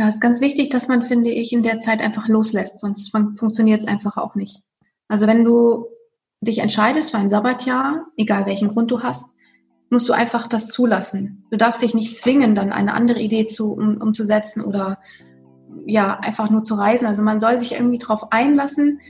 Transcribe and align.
Ja, 0.00 0.08
es 0.08 0.14
ist 0.14 0.22
ganz 0.22 0.40
wichtig, 0.40 0.70
dass 0.70 0.88
man, 0.88 1.02
finde 1.02 1.28
ich, 1.28 1.52
in 1.52 1.62
der 1.62 1.80
Zeit 1.80 2.00
einfach 2.00 2.26
loslässt, 2.26 2.80
sonst 2.80 3.10
fun 3.10 3.36
funktioniert 3.36 3.82
es 3.82 3.86
einfach 3.86 4.16
auch 4.16 4.34
nicht. 4.34 4.62
Also 5.08 5.26
wenn 5.26 5.44
du 5.44 5.88
dich 6.40 6.60
entscheidest 6.60 7.10
für 7.10 7.18
ein 7.18 7.28
Sabbatjahr, 7.28 8.06
egal 8.16 8.46
welchen 8.46 8.68
Grund 8.68 8.90
du 8.90 9.02
hast, 9.02 9.26
musst 9.90 10.08
du 10.08 10.14
einfach 10.14 10.46
das 10.46 10.68
zulassen. 10.68 11.44
Du 11.50 11.58
darfst 11.58 11.82
dich 11.82 11.92
nicht 11.92 12.16
zwingen, 12.16 12.54
dann 12.54 12.72
eine 12.72 12.94
andere 12.94 13.20
Idee 13.20 13.46
zu, 13.46 13.74
um, 13.74 13.98
umzusetzen 13.98 14.64
oder 14.64 14.98
ja, 15.84 16.18
einfach 16.18 16.48
nur 16.48 16.64
zu 16.64 16.76
reisen. 16.76 17.06
Also 17.06 17.22
man 17.22 17.38
soll 17.38 17.60
sich 17.60 17.72
irgendwie 17.72 17.98
darauf 17.98 18.32
einlassen, 18.32 19.00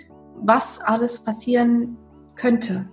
was 0.42 0.80
alles 0.80 1.22
passieren 1.22 1.98
könnte. 2.34 2.88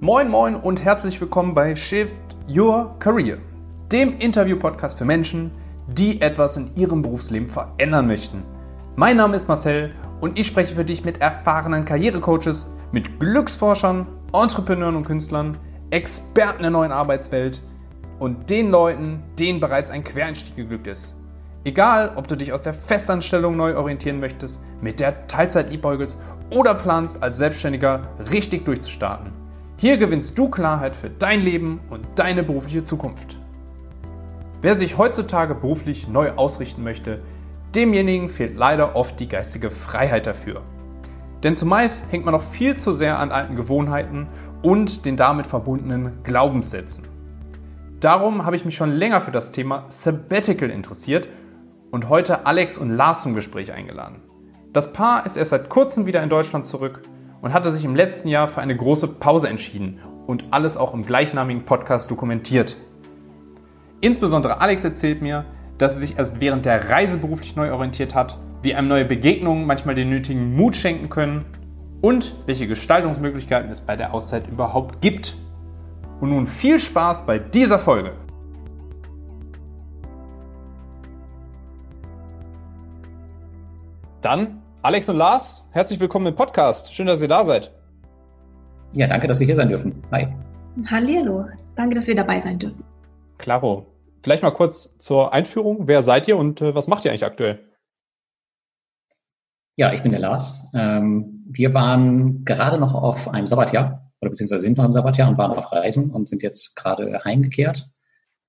Moin, 0.00 0.28
moin 0.28 0.54
und 0.54 0.84
herzlich 0.84 1.18
willkommen 1.18 1.54
bei 1.54 1.76
Shift 1.76 2.36
Your 2.46 2.94
Career, 2.98 3.38
dem 3.90 4.18
Interview-Podcast 4.18 4.98
für 4.98 5.06
Menschen, 5.06 5.50
die 5.86 6.20
etwas 6.20 6.56
in 6.56 6.70
ihrem 6.76 7.02
Berufsleben 7.02 7.48
verändern 7.48 8.06
möchten. 8.06 8.42
Mein 8.96 9.16
Name 9.16 9.36
ist 9.36 9.48
Marcel 9.48 9.90
und 10.20 10.38
ich 10.38 10.46
spreche 10.46 10.74
für 10.74 10.84
dich 10.84 11.04
mit 11.04 11.20
erfahrenen 11.20 11.84
Karrierecoaches, 11.84 12.70
mit 12.92 13.18
Glücksforschern, 13.18 14.06
Entrepreneuren 14.32 14.96
und 14.96 15.06
Künstlern, 15.06 15.56
Experten 15.90 16.62
der 16.62 16.70
neuen 16.70 16.92
Arbeitswelt 16.92 17.62
und 18.18 18.50
den 18.50 18.70
Leuten, 18.70 19.22
denen 19.38 19.60
bereits 19.60 19.90
ein 19.90 20.04
Quereinstieg 20.04 20.56
geglückt 20.56 20.86
ist. 20.86 21.14
Egal, 21.64 22.12
ob 22.16 22.28
du 22.28 22.36
dich 22.36 22.52
aus 22.52 22.62
der 22.62 22.74
Festanstellung 22.74 23.56
neu 23.56 23.76
orientieren 23.76 24.20
möchtest, 24.20 24.60
mit 24.80 25.00
der 25.00 25.26
Teilzeit 25.26 25.70
liebäugelst 25.70 26.18
oder 26.50 26.74
planst, 26.74 27.22
als 27.22 27.38
Selbstständiger 27.38 28.08
richtig 28.30 28.64
durchzustarten. 28.64 29.32
Hier 29.76 29.96
gewinnst 29.96 30.38
du 30.38 30.48
Klarheit 30.48 30.94
für 30.94 31.10
dein 31.10 31.42
Leben 31.42 31.80
und 31.90 32.06
deine 32.16 32.42
berufliche 32.42 32.82
Zukunft. 32.82 33.38
Wer 34.64 34.76
sich 34.76 34.96
heutzutage 34.96 35.54
beruflich 35.54 36.08
neu 36.08 36.30
ausrichten 36.36 36.82
möchte, 36.82 37.20
demjenigen 37.74 38.30
fehlt 38.30 38.56
leider 38.56 38.96
oft 38.96 39.20
die 39.20 39.28
geistige 39.28 39.70
Freiheit 39.70 40.26
dafür. 40.26 40.62
Denn 41.42 41.54
zumeist 41.54 42.10
hängt 42.10 42.24
man 42.24 42.32
noch 42.32 42.40
viel 42.40 42.74
zu 42.74 42.94
sehr 42.94 43.18
an 43.18 43.30
alten 43.30 43.56
Gewohnheiten 43.56 44.26
und 44.62 45.04
den 45.04 45.18
damit 45.18 45.46
verbundenen 45.46 46.22
Glaubenssätzen. 46.22 47.06
Darum 48.00 48.46
habe 48.46 48.56
ich 48.56 48.64
mich 48.64 48.74
schon 48.74 48.92
länger 48.92 49.20
für 49.20 49.32
das 49.32 49.52
Thema 49.52 49.84
Sabbatical 49.90 50.70
interessiert 50.70 51.28
und 51.90 52.08
heute 52.08 52.46
Alex 52.46 52.78
und 52.78 52.88
Lars 52.88 53.22
zum 53.22 53.34
Gespräch 53.34 53.70
eingeladen. 53.70 54.22
Das 54.72 54.94
Paar 54.94 55.26
ist 55.26 55.36
erst 55.36 55.50
seit 55.50 55.68
kurzem 55.68 56.06
wieder 56.06 56.22
in 56.22 56.30
Deutschland 56.30 56.64
zurück 56.64 57.02
und 57.42 57.52
hatte 57.52 57.70
sich 57.70 57.84
im 57.84 57.94
letzten 57.94 58.28
Jahr 58.28 58.48
für 58.48 58.62
eine 58.62 58.74
große 58.78 59.08
Pause 59.08 59.50
entschieden 59.50 60.00
und 60.26 60.46
alles 60.52 60.78
auch 60.78 60.94
im 60.94 61.04
gleichnamigen 61.04 61.66
Podcast 61.66 62.10
dokumentiert. 62.10 62.78
Insbesondere 64.04 64.60
Alex 64.60 64.84
erzählt 64.84 65.22
mir, 65.22 65.46
dass 65.78 65.94
sie 65.94 66.00
sich 66.00 66.18
erst 66.18 66.38
während 66.38 66.66
der 66.66 66.90
Reise 66.90 67.16
beruflich 67.16 67.56
neu 67.56 67.72
orientiert 67.72 68.14
hat, 68.14 68.38
wie 68.60 68.74
einem 68.74 68.86
neue 68.86 69.06
Begegnungen 69.06 69.66
manchmal 69.66 69.94
den 69.94 70.10
nötigen 70.10 70.54
Mut 70.54 70.76
schenken 70.76 71.08
können 71.08 71.46
und 72.02 72.34
welche 72.44 72.66
Gestaltungsmöglichkeiten 72.66 73.70
es 73.70 73.80
bei 73.80 73.96
der 73.96 74.12
Auszeit 74.12 74.46
überhaupt 74.46 75.00
gibt. 75.00 75.34
Und 76.20 76.28
nun 76.28 76.46
viel 76.46 76.78
Spaß 76.78 77.24
bei 77.24 77.38
dieser 77.38 77.78
Folge. 77.78 78.12
Dann, 84.20 84.60
Alex 84.82 85.08
und 85.08 85.16
Lars, 85.16 85.66
herzlich 85.70 85.98
willkommen 85.98 86.26
im 86.26 86.34
Podcast. 86.34 86.92
Schön, 86.92 87.06
dass 87.06 87.22
ihr 87.22 87.28
da 87.28 87.42
seid. 87.42 87.72
Ja, 88.92 89.06
danke, 89.06 89.28
dass 89.28 89.40
wir 89.40 89.46
hier 89.46 89.56
sein 89.56 89.70
dürfen. 89.70 90.02
Hi. 90.12 90.28
Hallihallo. 90.90 91.46
Danke, 91.74 91.94
dass 91.94 92.06
wir 92.06 92.14
dabei 92.14 92.38
sein 92.38 92.58
dürfen. 92.58 92.84
Klaro. 93.38 93.93
Vielleicht 94.24 94.42
mal 94.42 94.52
kurz 94.52 94.96
zur 94.96 95.34
Einführung. 95.34 95.86
Wer 95.86 96.02
seid 96.02 96.26
ihr 96.28 96.38
und 96.38 96.62
äh, 96.62 96.74
was 96.74 96.88
macht 96.88 97.04
ihr 97.04 97.10
eigentlich 97.10 97.26
aktuell? 97.26 97.58
Ja, 99.76 99.92
ich 99.92 100.02
bin 100.02 100.12
der 100.12 100.20
Lars. 100.20 100.66
Ähm, 100.72 101.44
wir 101.46 101.74
waren 101.74 102.42
gerade 102.42 102.78
noch 102.78 102.94
auf 102.94 103.28
einem 103.28 103.46
Sabbatjahr 103.46 104.10
oder 104.22 104.30
beziehungsweise 104.30 104.62
sind 104.62 104.78
noch 104.78 104.86
im 104.86 104.94
Sabbatjahr 104.94 105.28
und 105.28 105.36
waren 105.36 105.52
auf 105.52 105.70
Reisen 105.70 106.10
und 106.10 106.26
sind 106.26 106.42
jetzt 106.42 106.74
gerade 106.74 107.20
heimgekehrt. 107.22 107.90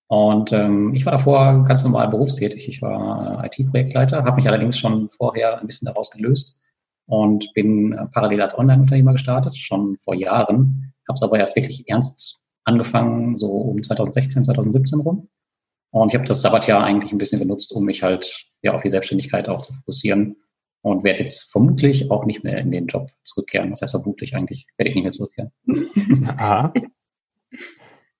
Und 0.07 0.53
ähm, 0.53 0.93
ich 0.93 1.05
war 1.05 1.11
davor 1.11 1.65
ganz 1.65 1.83
normal 1.83 2.07
berufstätig. 2.07 2.69
Ich 2.69 2.81
war 2.81 3.43
äh, 3.43 3.47
IT-Projektleiter, 3.47 4.23
habe 4.23 4.37
mich 4.37 4.47
allerdings 4.47 4.79
schon 4.79 5.09
vorher 5.09 5.59
ein 5.59 5.67
bisschen 5.67 5.87
daraus 5.87 6.09
gelöst 6.09 6.57
und 7.05 7.53
bin 7.53 7.91
äh, 7.91 8.05
parallel 8.13 8.41
als 8.41 8.57
Online-Unternehmer 8.57 9.11
gestartet, 9.11 9.57
schon 9.57 9.97
vor 9.97 10.15
Jahren. 10.15 10.93
Habe 11.05 11.15
es 11.15 11.23
aber 11.23 11.37
erst 11.37 11.57
wirklich 11.57 11.89
ernst 11.89 12.39
angefangen, 12.63 13.35
so 13.35 13.47
um 13.51 13.83
2016, 13.83 14.45
2017 14.45 15.01
rum. 15.01 15.27
Und 16.01 16.09
ich 16.09 16.15
habe 16.15 16.27
das 16.27 16.41
Sabbatjahr 16.41 16.83
eigentlich 16.83 17.13
ein 17.13 17.17
bisschen 17.17 17.39
genutzt, 17.39 17.71
um 17.71 17.85
mich 17.85 18.03
halt 18.03 18.47
ja 18.61 18.73
auf 18.73 18.81
die 18.81 18.89
Selbstständigkeit 18.89 19.47
auch 19.47 19.61
zu 19.61 19.73
fokussieren 19.73 20.35
und 20.81 21.05
werde 21.05 21.21
jetzt 21.21 21.49
vermutlich 21.53 22.11
auch 22.11 22.25
nicht 22.25 22.43
mehr 22.43 22.57
in 22.57 22.69
den 22.69 22.87
Job 22.87 23.11
zurückkehren. 23.23 23.69
Das 23.69 23.81
heißt 23.81 23.91
vermutlich 23.91 24.35
eigentlich 24.35 24.67
werde 24.75 24.89
ich 24.89 24.95
nicht 24.95 25.05
mehr 25.05 25.13
zurückkehren. 25.13 25.51
Aha. 26.37 26.73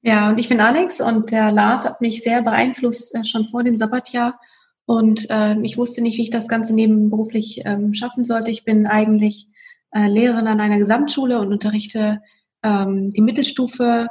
Ja, 0.01 0.29
und 0.29 0.39
ich 0.39 0.47
bin 0.47 0.61
Alex 0.61 1.01
und 1.01 1.31
der 1.31 1.51
Lars 1.51 1.83
hat 1.83 1.99
mich 1.99 2.23
sehr 2.23 2.41
beeinflusst 2.41 3.13
äh, 3.13 3.25
schon 3.25 3.49
vor 3.49 3.61
dem 3.61 3.75
Sabbatjahr. 3.75 4.39
Und 4.85 5.29
äh, 5.29 5.59
ich 5.61 5.77
wusste 5.77 6.01
nicht, 6.01 6.17
wie 6.17 6.21
ich 6.21 6.29
das 6.29 6.47
Ganze 6.47 6.73
nebenberuflich 6.73 7.63
ähm, 7.65 7.93
schaffen 7.93 8.23
sollte. 8.23 8.51
Ich 8.51 8.63
bin 8.63 8.87
eigentlich 8.87 9.49
äh, 9.91 10.07
Lehrerin 10.07 10.47
an 10.47 10.61
einer 10.61 10.77
Gesamtschule 10.77 11.41
und 11.41 11.51
unterrichte 11.51 12.21
ähm, 12.63 13.09
die 13.09 13.21
Mittelstufe 13.21 14.07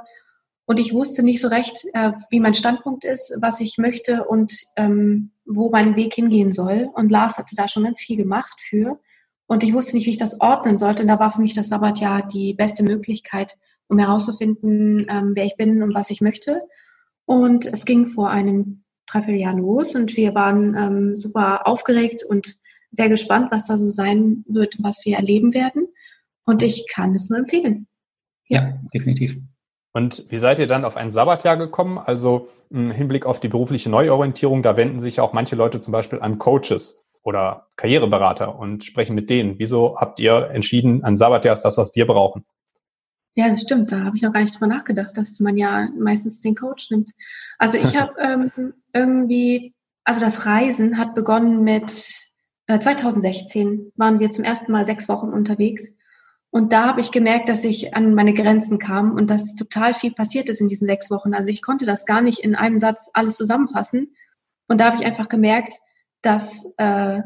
und 0.66 0.80
ich 0.80 0.94
wusste 0.94 1.22
nicht 1.22 1.40
so 1.40 1.48
recht, 1.48 1.84
äh, 1.92 2.12
wie 2.30 2.40
mein 2.40 2.54
Standpunkt 2.54 3.04
ist, 3.04 3.36
was 3.40 3.60
ich 3.60 3.76
möchte 3.76 4.24
und 4.24 4.54
ähm, 4.76 5.30
wo 5.44 5.70
mein 5.70 5.94
Weg 5.94 6.14
hingehen 6.14 6.52
soll. 6.52 6.88
Und 6.94 7.10
Lars 7.10 7.36
hatte 7.36 7.54
da 7.54 7.68
schon 7.68 7.84
ganz 7.84 8.00
viel 8.00 8.16
gemacht 8.16 8.60
für. 8.60 8.98
Und 9.46 9.62
ich 9.62 9.74
wusste 9.74 9.94
nicht, 9.94 10.06
wie 10.06 10.12
ich 10.12 10.16
das 10.16 10.40
ordnen 10.40 10.78
sollte. 10.78 11.02
Und 11.02 11.08
da 11.08 11.18
war 11.18 11.30
für 11.30 11.42
mich 11.42 11.52
das 11.52 11.68
Sabbatjahr 11.68 12.26
die 12.26 12.54
beste 12.54 12.82
Möglichkeit, 12.82 13.58
um 13.88 13.98
herauszufinden, 13.98 15.06
ähm, 15.08 15.32
wer 15.34 15.44
ich 15.44 15.56
bin 15.56 15.82
und 15.82 15.94
was 15.94 16.08
ich 16.08 16.22
möchte. 16.22 16.62
Und 17.26 17.66
es 17.66 17.84
ging 17.84 18.06
vor 18.06 18.30
einem 18.30 18.84
Dreivierteljahr 19.06 19.54
los 19.54 19.94
und 19.94 20.16
wir 20.16 20.34
waren 20.34 20.74
ähm, 20.74 21.16
super 21.18 21.66
aufgeregt 21.66 22.24
und 22.24 22.56
sehr 22.90 23.10
gespannt, 23.10 23.50
was 23.50 23.66
da 23.66 23.76
so 23.76 23.90
sein 23.90 24.44
wird, 24.48 24.76
was 24.78 25.04
wir 25.04 25.16
erleben 25.16 25.52
werden. 25.52 25.88
Und 26.46 26.62
ich 26.62 26.86
kann 26.90 27.14
es 27.14 27.28
nur 27.28 27.38
empfehlen. 27.38 27.86
Ja, 28.48 28.78
definitiv. 28.94 29.36
Und 29.94 30.24
wie 30.28 30.38
seid 30.38 30.58
ihr 30.58 30.66
dann 30.66 30.84
auf 30.84 30.96
ein 30.96 31.12
Sabbatjahr 31.12 31.56
gekommen? 31.56 31.98
Also 31.98 32.48
im 32.68 32.90
Hinblick 32.90 33.26
auf 33.26 33.38
die 33.38 33.48
berufliche 33.48 33.88
Neuorientierung, 33.88 34.62
da 34.62 34.76
wenden 34.76 34.98
sich 34.98 35.16
ja 35.16 35.22
auch 35.22 35.32
manche 35.32 35.54
Leute 35.54 35.80
zum 35.80 35.92
Beispiel 35.92 36.20
an 36.20 36.38
Coaches 36.38 37.04
oder 37.22 37.68
Karriereberater 37.76 38.58
und 38.58 38.82
sprechen 38.82 39.14
mit 39.14 39.30
denen. 39.30 39.58
Wieso 39.58 39.96
habt 39.96 40.18
ihr 40.18 40.50
entschieden, 40.50 41.04
ein 41.04 41.14
Sabbatjahr 41.14 41.54
ist 41.54 41.62
das, 41.62 41.78
was 41.78 41.94
wir 41.94 42.08
brauchen? 42.08 42.44
Ja, 43.36 43.48
das 43.48 43.62
stimmt. 43.62 43.92
Da 43.92 44.02
habe 44.02 44.16
ich 44.16 44.22
noch 44.22 44.32
gar 44.32 44.40
nicht 44.40 44.54
drüber 44.54 44.66
nachgedacht, 44.66 45.16
dass 45.16 45.38
man 45.38 45.56
ja 45.56 45.88
meistens 45.96 46.40
den 46.40 46.56
Coach 46.56 46.90
nimmt. 46.90 47.10
Also 47.58 47.78
ich 47.78 47.96
habe 48.00 48.14
ähm, 48.20 48.74
irgendwie, 48.92 49.74
also 50.02 50.20
das 50.20 50.44
Reisen 50.44 50.98
hat 50.98 51.14
begonnen 51.14 51.62
mit 51.62 52.12
äh, 52.66 52.80
2016 52.80 53.92
waren 53.94 54.18
wir 54.18 54.32
zum 54.32 54.42
ersten 54.42 54.72
Mal 54.72 54.86
sechs 54.86 55.08
Wochen 55.08 55.28
unterwegs 55.28 55.94
und 56.54 56.72
da 56.72 56.86
habe 56.86 57.00
ich 57.00 57.10
gemerkt, 57.10 57.48
dass 57.48 57.64
ich 57.64 57.96
an 57.96 58.14
meine 58.14 58.32
Grenzen 58.32 58.78
kam 58.78 59.10
und 59.16 59.28
dass 59.28 59.56
total 59.56 59.92
viel 59.92 60.12
passiert 60.12 60.48
ist 60.48 60.60
in 60.60 60.68
diesen 60.68 60.86
sechs 60.86 61.10
Wochen. 61.10 61.34
Also 61.34 61.48
ich 61.48 61.62
konnte 61.62 61.84
das 61.84 62.06
gar 62.06 62.22
nicht 62.22 62.38
in 62.38 62.54
einem 62.54 62.78
Satz 62.78 63.10
alles 63.12 63.36
zusammenfassen. 63.36 64.14
Und 64.68 64.80
da 64.80 64.84
habe 64.84 64.96
ich 64.96 65.04
einfach 65.04 65.28
gemerkt, 65.28 65.80
dass 66.22 66.72
äh, 66.76 67.22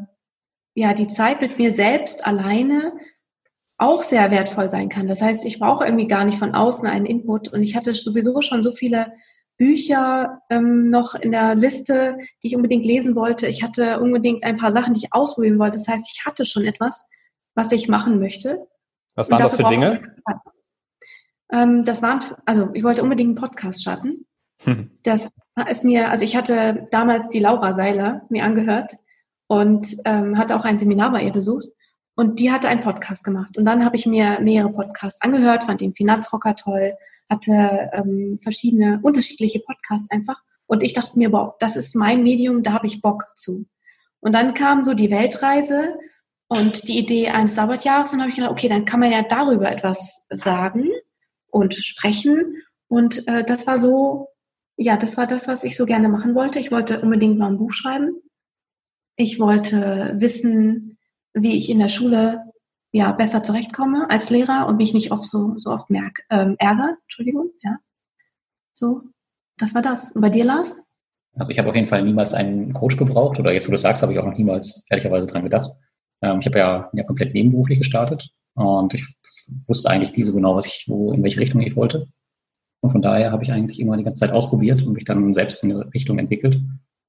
ja 0.74 0.94
die 0.94 1.08
Zeit 1.08 1.42
mit 1.42 1.58
mir 1.58 1.74
selbst 1.74 2.26
alleine 2.26 2.94
auch 3.76 4.02
sehr 4.02 4.30
wertvoll 4.30 4.70
sein 4.70 4.88
kann. 4.88 5.08
Das 5.08 5.20
heißt, 5.20 5.44
ich 5.44 5.58
brauche 5.58 5.84
irgendwie 5.84 6.08
gar 6.08 6.24
nicht 6.24 6.38
von 6.38 6.54
außen 6.54 6.88
einen 6.88 7.04
Input. 7.04 7.52
Und 7.52 7.62
ich 7.62 7.76
hatte 7.76 7.94
sowieso 7.94 8.40
schon 8.40 8.62
so 8.62 8.72
viele 8.72 9.12
Bücher 9.58 10.40
ähm, 10.48 10.88
noch 10.88 11.14
in 11.14 11.32
der 11.32 11.54
Liste, 11.54 12.16
die 12.42 12.46
ich 12.46 12.56
unbedingt 12.56 12.86
lesen 12.86 13.14
wollte. 13.14 13.46
Ich 13.46 13.62
hatte 13.62 14.00
unbedingt 14.00 14.42
ein 14.42 14.56
paar 14.56 14.72
Sachen, 14.72 14.94
die 14.94 15.00
ich 15.00 15.12
ausprobieren 15.12 15.58
wollte. 15.58 15.76
Das 15.76 15.86
heißt, 15.86 16.10
ich 16.10 16.24
hatte 16.24 16.46
schon 16.46 16.64
etwas, 16.64 17.10
was 17.54 17.72
ich 17.72 17.88
machen 17.88 18.20
möchte. 18.20 18.66
Was 19.19 19.32
waren 19.32 19.43
das 19.43 19.56
für 19.56 19.65
Dinge? 19.65 20.00
Ähm, 21.50 21.82
das 21.82 22.03
waren, 22.03 22.23
also 22.47 22.69
ich 22.73 22.85
wollte 22.85 23.03
unbedingt 23.03 23.31
einen 23.37 23.49
Podcast 23.49 23.82
starten. 23.82 24.26
Hm. 24.62 24.93
Das 25.03 25.32
ist 25.69 25.82
mir, 25.82 26.11
also 26.11 26.25
ich 26.25 26.37
hatte 26.37 26.87
damals 26.93 27.29
die 27.31 27.41
Laura 27.41 27.73
Seiler 27.73 28.23
mir 28.29 28.44
angehört 28.44 28.93
und 29.49 29.97
ähm, 30.05 30.38
hatte 30.38 30.55
auch 30.55 30.65
ein 30.65 30.79
Seminar 30.79 31.11
bei 31.11 31.25
ihr 31.25 31.32
besucht. 31.32 31.67
Und 32.15 32.38
die 32.38 32.53
hatte 32.53 32.69
einen 32.69 32.82
Podcast 32.82 33.25
gemacht. 33.25 33.59
Und 33.59 33.65
dann 33.65 33.85
habe 33.85 33.97
ich 33.97 34.06
mir 34.06 34.38
mehrere 34.41 34.70
Podcasts 34.70 35.20
angehört, 35.20 35.65
fand 35.65 35.81
den 35.81 35.94
Finanzrocker 35.94 36.55
toll, 36.55 36.94
hatte 37.29 37.91
ähm, 37.93 38.38
verschiedene, 38.41 39.00
unterschiedliche 39.03 39.61
Podcasts 39.61 40.11
einfach. 40.12 40.41
Und 40.67 40.85
ich 40.85 40.93
dachte 40.93 41.19
mir, 41.19 41.31
boah, 41.31 41.56
das 41.59 41.76
ist 41.76 41.97
mein 41.97 42.23
Medium, 42.23 42.62
da 42.62 42.73
habe 42.73 42.87
ich 42.87 43.03
Bock 43.03 43.25
zu. 43.35 43.67
Und 44.20 44.32
dann 44.32 44.55
kam 44.55 44.85
so 44.85 44.94
die 44.94 45.11
Weltreise 45.11 45.94
und 46.48 46.88
die 46.88 46.98
Idee 46.98 47.28
eines 47.28 47.54
Sabbatjahres. 47.54 48.10
Dann 48.10 48.20
habe 48.20 48.30
ich 48.30 48.36
gedacht, 48.36 48.52
okay, 48.52 48.68
dann 48.68 48.84
kann 48.84 49.00
man 49.00 49.12
ja 49.12 49.22
darüber 49.22 49.70
etwas 49.70 50.26
sagen 50.30 50.88
und 51.50 51.74
sprechen. 51.74 52.56
Und 52.88 53.26
äh, 53.28 53.44
das 53.44 53.66
war 53.66 53.78
so, 53.78 54.28
ja, 54.76 54.96
das 54.96 55.16
war 55.16 55.26
das, 55.26 55.48
was 55.48 55.64
ich 55.64 55.76
so 55.76 55.86
gerne 55.86 56.08
machen 56.08 56.34
wollte. 56.34 56.58
Ich 56.58 56.70
wollte 56.70 57.00
unbedingt 57.00 57.38
mal 57.38 57.50
ein 57.50 57.58
Buch 57.58 57.72
schreiben. 57.72 58.16
Ich 59.16 59.38
wollte 59.38 60.14
wissen, 60.16 60.98
wie 61.34 61.56
ich 61.56 61.70
in 61.70 61.78
der 61.78 61.88
Schule 61.88 62.44
ja 62.92 63.12
besser 63.12 63.42
zurechtkomme 63.42 64.08
als 64.08 64.30
Lehrer 64.30 64.66
und 64.66 64.76
mich 64.76 64.94
nicht 64.94 65.12
oft 65.12 65.24
so, 65.24 65.54
so 65.58 65.70
oft 65.70 65.90
merk, 65.90 66.20
ähm, 66.30 66.56
ärgere. 66.58 66.96
Entschuldigung, 67.02 67.50
ja. 67.62 67.76
So, 68.72 69.02
das 69.58 69.74
war 69.74 69.82
das. 69.82 70.12
Und 70.12 70.22
bei 70.22 70.30
dir, 70.30 70.44
Lars? 70.44 70.80
Also 71.34 71.52
ich 71.52 71.58
habe 71.58 71.68
auf 71.68 71.74
jeden 71.74 71.86
Fall 71.86 72.02
niemals 72.02 72.32
einen 72.32 72.72
Coach 72.72 72.96
gebraucht 72.96 73.38
oder 73.38 73.52
jetzt, 73.52 73.66
wo 73.66 73.70
du 73.70 73.74
das 73.74 73.82
sagst, 73.82 74.02
habe 74.02 74.12
ich 74.12 74.18
auch 74.18 74.24
noch 74.24 74.38
niemals 74.38 74.84
ehrlicherweise 74.88 75.26
dran 75.26 75.42
gedacht. 75.42 75.72
Ähm, 76.23 76.41
ich 76.41 76.47
habe 76.47 76.59
ja, 76.59 76.91
ja 76.93 77.05
komplett 77.05 77.35
nebenberuflich 77.35 77.79
gestartet 77.79 78.31
und 78.55 78.94
ich 78.94 79.06
wusste 79.67 79.91
eigentlich 79.91 80.17
nie 80.17 80.25
so 80.25 80.32
genau, 80.32 80.56
was 80.56 80.67
ich, 80.67 80.85
wo, 80.88 81.12
in 81.12 81.23
welche 81.23 81.41
Richtung 81.41 81.61
ich 81.61 81.76
wollte. 81.76 82.09
Und 82.81 82.93
von 82.93 83.03
daher 83.03 83.32
habe 83.32 83.43
ich 83.43 83.53
eigentlich 83.53 83.81
immer 83.81 83.97
die 83.97 84.05
ganze 84.05 84.20
Zeit 84.20 84.32
ausprobiert 84.32 84.82
und 84.82 84.93
mich 84.93 85.05
dann 85.05 85.35
selbst 85.35 85.65
in 85.65 85.73
eine 85.73 85.93
Richtung 85.93 86.19
entwickelt. 86.19 86.61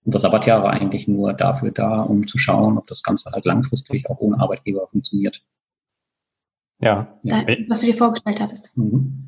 Und 0.06 0.16
das 0.16 0.24
Sabbatjahr 0.24 0.64
war 0.64 0.72
eigentlich 0.72 1.08
nur 1.08 1.34
dafür 1.34 1.72
da, 1.72 2.02
um 2.02 2.28
zu 2.28 2.38
schauen, 2.38 2.78
ob 2.78 2.88
das 2.88 3.04
Ganze 3.04 3.32
halt 3.32 3.46
langfristig 3.46 4.10
auch 4.10 4.20
ohne 4.20 4.40
Arbeitgeber 4.40 4.88
funktioniert. 4.88 5.44
Ja. 6.82 7.20
ja. 7.24 7.46
Was 7.68 7.82
du 7.82 7.88
dir 7.88 7.96
vorgestellt 7.96 8.40
hattest. 8.40 8.76
Mhm. 8.78 9.28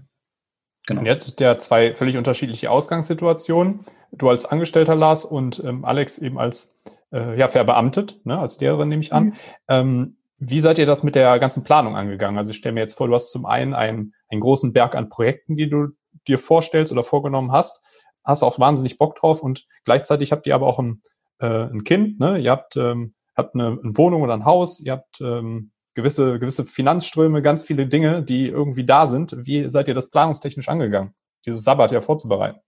Genau. 0.88 1.02
Und 1.02 1.06
jetzt 1.06 1.40
ja 1.40 1.58
zwei 1.60 1.94
völlig 1.94 2.18
unterschiedliche 2.18 2.72
Ausgangssituationen. 2.72 3.82
Du 4.12 4.30
als 4.30 4.46
Angestellter 4.46 4.96
Lars 4.96 5.26
und 5.26 5.62
ähm, 5.64 5.86
Alex 5.86 6.18
eben 6.18 6.40
als 6.40 6.82
äh, 7.12 7.38
ja, 7.38 7.48
verbeamtet, 7.48 8.20
ne, 8.26 8.40
als 8.40 8.60
Lehrerin 8.60 8.90
nehme 8.90 9.02
ich 9.02 9.14
an. 9.14 9.26
Mhm. 9.26 9.34
Ähm, 9.68 10.18
wie 10.38 10.60
seid 10.60 10.80
ihr 10.80 10.88
das 10.88 11.04
mit 11.04 11.16
der 11.16 11.38
ganzen 11.40 11.64
Planung 11.64 11.96
angegangen? 11.96 12.38
Also 12.38 12.50
ich 12.50 12.58
stelle 12.58 12.74
mir 12.74 12.80
jetzt 12.80 12.98
vor, 12.98 13.08
du 13.08 13.14
hast 13.14 13.32
zum 13.32 13.46
einen 13.46 13.74
einen, 13.74 14.14
einen 14.30 14.42
großen 14.42 14.74
Berg 14.74 14.96
an 14.96 15.10
Projekten, 15.10 15.56
die 15.56 15.70
du 15.70 15.90
dir 16.28 16.40
vorstellst 16.40 16.92
oder 16.92 17.04
vorgenommen 17.04 17.52
hast, 17.52 17.80
hast 18.24 18.44
auch 18.44 18.60
wahnsinnig 18.60 18.98
Bock 18.98 19.16
drauf 19.16 19.44
und 19.44 19.68
gleichzeitig 19.86 20.32
habt 20.32 20.48
ihr 20.48 20.56
aber 20.56 20.68
auch 20.68 20.80
ein, 20.80 21.02
äh, 21.40 21.66
ein 21.66 21.84
Kind, 21.84 22.20
ne? 22.20 22.40
ihr 22.40 22.52
habt, 22.52 22.76
ähm, 22.76 23.14
habt 23.36 23.54
eine, 23.54 23.80
eine 23.84 23.98
Wohnung 23.98 24.24
oder 24.24 24.34
ein 24.34 24.46
Haus, 24.46 24.80
ihr 24.80 24.94
habt 24.94 25.22
ähm, 25.22 25.72
gewisse, 25.94 26.40
gewisse 26.40 26.66
Finanzströme, 26.66 27.42
ganz 27.42 27.64
viele 27.64 27.86
Dinge, 27.88 28.24
die 28.24 28.48
irgendwie 28.48 28.86
da 28.86 29.08
sind. 29.08 29.36
Wie 29.46 29.70
seid 29.70 29.88
ihr 29.88 29.94
das 29.94 30.10
planungstechnisch 30.10 30.70
angegangen, 30.70 31.14
dieses 31.46 31.64
Sabbat 31.64 31.92
ja 31.92 32.02
vorzubereiten? 32.02 32.60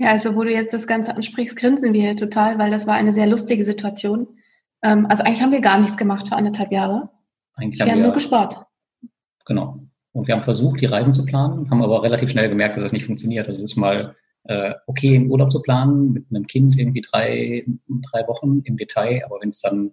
Ja, 0.00 0.12
also 0.12 0.34
wo 0.34 0.44
du 0.44 0.50
jetzt 0.50 0.72
das 0.72 0.86
Ganze 0.86 1.14
ansprichst, 1.14 1.56
grinsen 1.56 1.92
wir 1.92 2.16
total, 2.16 2.58
weil 2.58 2.70
das 2.70 2.86
war 2.86 2.94
eine 2.94 3.12
sehr 3.12 3.26
lustige 3.26 3.66
Situation. 3.66 4.26
Ähm, 4.82 5.04
also 5.10 5.22
eigentlich 5.22 5.42
haben 5.42 5.52
wir 5.52 5.60
gar 5.60 5.78
nichts 5.78 5.98
gemacht 5.98 6.26
für 6.26 6.36
anderthalb 6.36 6.72
Jahre. 6.72 7.10
Eigentlich 7.54 7.78
haben 7.80 7.86
wir 7.86 7.92
haben 7.92 7.98
wir, 7.98 8.04
nur 8.04 8.14
gespart. 8.14 8.64
Genau. 9.44 9.78
Und 10.12 10.26
wir 10.26 10.34
haben 10.34 10.40
versucht, 10.40 10.80
die 10.80 10.86
Reisen 10.86 11.12
zu 11.12 11.26
planen, 11.26 11.70
haben 11.70 11.82
aber 11.82 12.02
relativ 12.02 12.30
schnell 12.30 12.48
gemerkt, 12.48 12.76
dass 12.76 12.82
das 12.82 12.94
nicht 12.94 13.04
funktioniert. 13.04 13.46
Also 13.46 13.62
es 13.62 13.72
ist 13.72 13.76
mal 13.76 14.16
äh, 14.44 14.72
okay, 14.86 15.14
einen 15.14 15.30
Urlaub 15.30 15.52
zu 15.52 15.60
planen 15.60 16.14
mit 16.14 16.24
einem 16.30 16.46
Kind 16.46 16.78
irgendwie 16.78 17.02
drei, 17.02 17.66
drei 18.10 18.26
Wochen 18.26 18.62
im 18.64 18.78
Detail, 18.78 19.22
aber 19.26 19.36
wenn 19.42 19.50
es 19.50 19.60
dann 19.60 19.92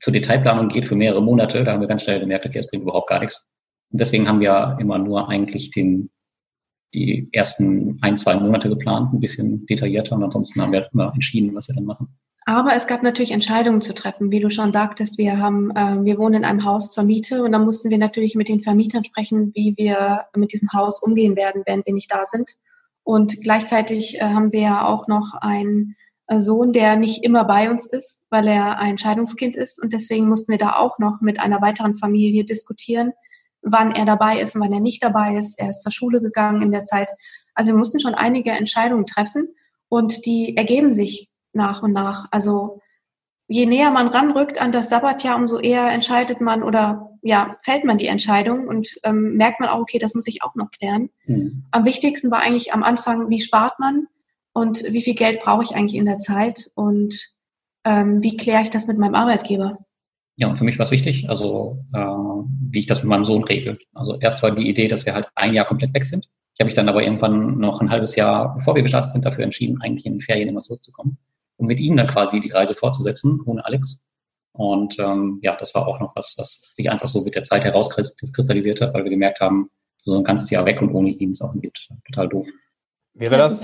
zur 0.00 0.12
Detailplanung 0.12 0.68
geht 0.68 0.88
für 0.88 0.96
mehrere 0.96 1.22
Monate, 1.22 1.62
da 1.62 1.72
haben 1.72 1.80
wir 1.80 1.86
ganz 1.86 2.02
schnell 2.02 2.18
gemerkt, 2.18 2.44
okay, 2.44 2.58
das 2.58 2.68
bringt 2.68 2.82
überhaupt 2.82 3.08
gar 3.08 3.20
nichts. 3.20 3.48
Und 3.90 4.00
deswegen 4.00 4.26
haben 4.26 4.40
wir 4.40 4.78
immer 4.80 4.98
nur 4.98 5.28
eigentlich 5.28 5.70
den, 5.70 6.10
die 6.94 7.28
ersten 7.32 7.98
ein, 8.02 8.18
zwei 8.18 8.34
Monate 8.34 8.68
geplant, 8.68 9.12
ein 9.12 9.20
bisschen 9.20 9.66
detaillierter 9.66 10.14
und 10.14 10.24
ansonsten 10.24 10.60
haben 10.60 10.72
wir 10.72 10.88
immer 10.92 11.12
entschieden, 11.14 11.54
was 11.54 11.68
wir 11.68 11.74
dann 11.74 11.84
machen. 11.84 12.08
Aber 12.44 12.74
es 12.74 12.86
gab 12.86 13.02
natürlich 13.02 13.30
Entscheidungen 13.30 13.82
zu 13.82 13.94
treffen. 13.94 14.32
Wie 14.32 14.40
du 14.40 14.50
schon 14.50 14.72
sagtest, 14.72 15.16
wir 15.16 15.38
haben, 15.38 15.70
äh, 15.76 16.04
wir 16.04 16.18
wohnen 16.18 16.36
in 16.36 16.44
einem 16.44 16.64
Haus 16.64 16.92
zur 16.92 17.04
Miete 17.04 17.44
und 17.44 17.52
dann 17.52 17.64
mussten 17.64 17.90
wir 17.90 17.98
natürlich 17.98 18.34
mit 18.34 18.48
den 18.48 18.62
Vermietern 18.62 19.04
sprechen, 19.04 19.52
wie 19.54 19.74
wir 19.76 20.24
mit 20.34 20.52
diesem 20.52 20.72
Haus 20.72 21.00
umgehen 21.02 21.36
werden, 21.36 21.62
wenn 21.66 21.82
wir 21.84 21.94
nicht 21.94 22.10
da 22.10 22.24
sind. 22.24 22.50
Und 23.04 23.40
gleichzeitig 23.42 24.16
äh, 24.16 24.24
haben 24.24 24.52
wir 24.52 24.60
ja 24.60 24.86
auch 24.86 25.06
noch 25.06 25.34
einen 25.40 25.94
äh, 26.26 26.40
Sohn, 26.40 26.72
der 26.72 26.96
nicht 26.96 27.24
immer 27.24 27.44
bei 27.44 27.70
uns 27.70 27.86
ist, 27.86 28.26
weil 28.30 28.48
er 28.48 28.78
ein 28.78 28.98
Scheidungskind 28.98 29.56
ist. 29.56 29.80
Und 29.80 29.92
deswegen 29.92 30.28
mussten 30.28 30.50
wir 30.50 30.58
da 30.58 30.76
auch 30.76 30.98
noch 30.98 31.20
mit 31.20 31.38
einer 31.38 31.60
weiteren 31.60 31.96
Familie 31.96 32.44
diskutieren, 32.44 33.12
wann 33.62 33.92
er 33.92 34.04
dabei 34.04 34.40
ist 34.40 34.54
und 34.54 34.60
wann 34.60 34.72
er 34.72 34.80
nicht 34.80 35.02
dabei 35.02 35.36
ist. 35.36 35.58
Er 35.58 35.70
ist 35.70 35.82
zur 35.82 35.92
Schule 35.92 36.20
gegangen 36.20 36.62
in 36.62 36.72
der 36.72 36.84
Zeit. 36.84 37.10
Also 37.54 37.70
wir 37.70 37.78
mussten 37.78 38.00
schon 38.00 38.14
einige 38.14 38.50
Entscheidungen 38.50 39.06
treffen 39.06 39.48
und 39.88 40.26
die 40.26 40.56
ergeben 40.56 40.94
sich 40.94 41.28
nach 41.52 41.82
und 41.82 41.92
nach. 41.92 42.28
Also 42.30 42.80
je 43.46 43.66
näher 43.66 43.90
man 43.90 44.08
ranrückt 44.08 44.60
an 44.60 44.72
das 44.72 44.88
Sabbatjahr, 44.88 45.36
umso 45.36 45.58
eher 45.58 45.90
entscheidet 45.90 46.40
man 46.40 46.62
oder 46.62 47.10
ja, 47.22 47.56
fällt 47.62 47.84
man 47.84 47.98
die 47.98 48.06
Entscheidung 48.06 48.66
und 48.66 48.96
ähm, 49.04 49.36
merkt 49.36 49.60
man 49.60 49.68
auch, 49.68 49.80
okay, 49.80 49.98
das 49.98 50.14
muss 50.14 50.26
ich 50.26 50.42
auch 50.42 50.54
noch 50.54 50.70
klären. 50.70 51.10
Mhm. 51.26 51.64
Am 51.70 51.84
wichtigsten 51.84 52.30
war 52.30 52.40
eigentlich 52.40 52.72
am 52.72 52.82
Anfang, 52.82 53.28
wie 53.28 53.40
spart 53.40 53.78
man 53.78 54.08
und 54.52 54.82
wie 54.82 55.02
viel 55.02 55.14
Geld 55.14 55.40
brauche 55.40 55.62
ich 55.62 55.74
eigentlich 55.74 55.94
in 55.94 56.06
der 56.06 56.18
Zeit 56.18 56.70
und 56.74 57.32
ähm, 57.84 58.22
wie 58.22 58.36
kläre 58.36 58.62
ich 58.62 58.70
das 58.70 58.86
mit 58.86 58.98
meinem 58.98 59.14
Arbeitgeber? 59.14 59.78
Ja, 60.42 60.48
und 60.48 60.58
für 60.58 60.64
mich 60.64 60.78
war 60.78 60.84
es 60.84 60.90
wichtig, 60.90 61.28
also 61.28 61.78
äh, 61.94 61.98
wie 61.98 62.80
ich 62.80 62.86
das 62.86 63.02
mit 63.02 63.08
meinem 63.08 63.24
Sohn 63.24 63.44
regel. 63.44 63.78
Also 63.94 64.18
erst 64.18 64.42
war 64.42 64.50
die 64.50 64.68
Idee, 64.68 64.88
dass 64.88 65.06
wir 65.06 65.14
halt 65.14 65.28
ein 65.36 65.54
Jahr 65.54 65.66
komplett 65.66 65.94
weg 65.94 66.04
sind. 66.04 66.26
Ich 66.54 66.60
habe 66.60 66.66
mich 66.66 66.74
dann 66.74 66.88
aber 66.88 67.02
irgendwann 67.02 67.58
noch 67.58 67.80
ein 67.80 67.90
halbes 67.90 68.16
Jahr, 68.16 68.54
bevor 68.56 68.74
wir 68.74 68.82
gestartet 68.82 69.12
sind, 69.12 69.24
dafür 69.24 69.44
entschieden, 69.44 69.80
eigentlich 69.80 70.04
in 70.04 70.14
den 70.14 70.20
Ferien 70.20 70.48
immer 70.48 70.60
zurückzukommen 70.60 71.16
um 71.62 71.66
mit 71.66 71.78
ihm 71.78 71.96
dann 71.96 72.08
quasi 72.08 72.40
die 72.40 72.50
Reise 72.50 72.74
fortzusetzen, 72.74 73.40
ohne 73.46 73.64
Alex. 73.64 73.98
Und 74.52 74.98
ähm, 74.98 75.38
ja, 75.42 75.56
das 75.56 75.74
war 75.74 75.86
auch 75.86 76.00
noch 76.00 76.14
was, 76.14 76.34
was 76.36 76.72
sich 76.74 76.90
einfach 76.90 77.08
so 77.08 77.22
mit 77.22 77.34
der 77.34 77.44
Zeit 77.44 77.64
herauskristallisiert 77.64 78.80
hat, 78.80 78.92
weil 78.92 79.04
wir 79.04 79.10
gemerkt 79.10 79.40
haben, 79.40 79.70
so 79.96 80.16
ein 80.16 80.24
ganzes 80.24 80.50
Jahr 80.50 80.66
weg 80.66 80.82
und 80.82 80.92
ohne 80.92 81.10
ihn 81.10 81.32
ist 81.32 81.40
auch 81.40 81.54
total 82.06 82.28
doof. 82.28 82.48
Wäre 83.14 83.36
das, 83.36 83.62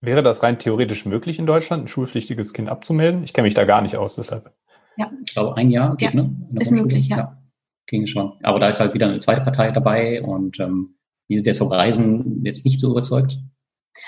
wäre 0.00 0.22
das 0.22 0.42
rein 0.42 0.58
theoretisch 0.58 1.06
möglich 1.06 1.38
in 1.38 1.46
Deutschland, 1.46 1.84
ein 1.84 1.88
schulpflichtiges 1.88 2.52
Kind 2.52 2.68
abzumelden? 2.68 3.22
Ich 3.22 3.32
kenne 3.32 3.46
mich 3.46 3.54
da 3.54 3.64
gar 3.64 3.80
nicht 3.80 3.96
aus, 3.96 4.16
deshalb. 4.16 4.52
Ja. 4.96 5.10
Ich 5.24 5.32
glaube, 5.32 5.56
ein 5.56 5.70
Jahr 5.70 5.96
geht, 5.96 6.14
ja, 6.14 6.22
ne? 6.22 6.36
Ist 6.58 6.70
möglich, 6.72 7.08
ja. 7.08 7.16
ja. 7.16 7.42
Ging 7.86 8.06
schon. 8.06 8.32
Aber 8.42 8.60
da 8.60 8.68
ist 8.68 8.80
halt 8.80 8.94
wieder 8.94 9.08
eine 9.08 9.20
zweite 9.20 9.40
Partei 9.42 9.70
dabei 9.70 10.22
und 10.22 10.60
ähm, 10.60 10.96
die 11.28 11.36
sind 11.36 11.46
jetzt 11.46 11.58
vom 11.58 11.68
Reisen 11.68 12.44
jetzt 12.44 12.64
nicht 12.64 12.80
so 12.80 12.90
überzeugt. 12.90 13.38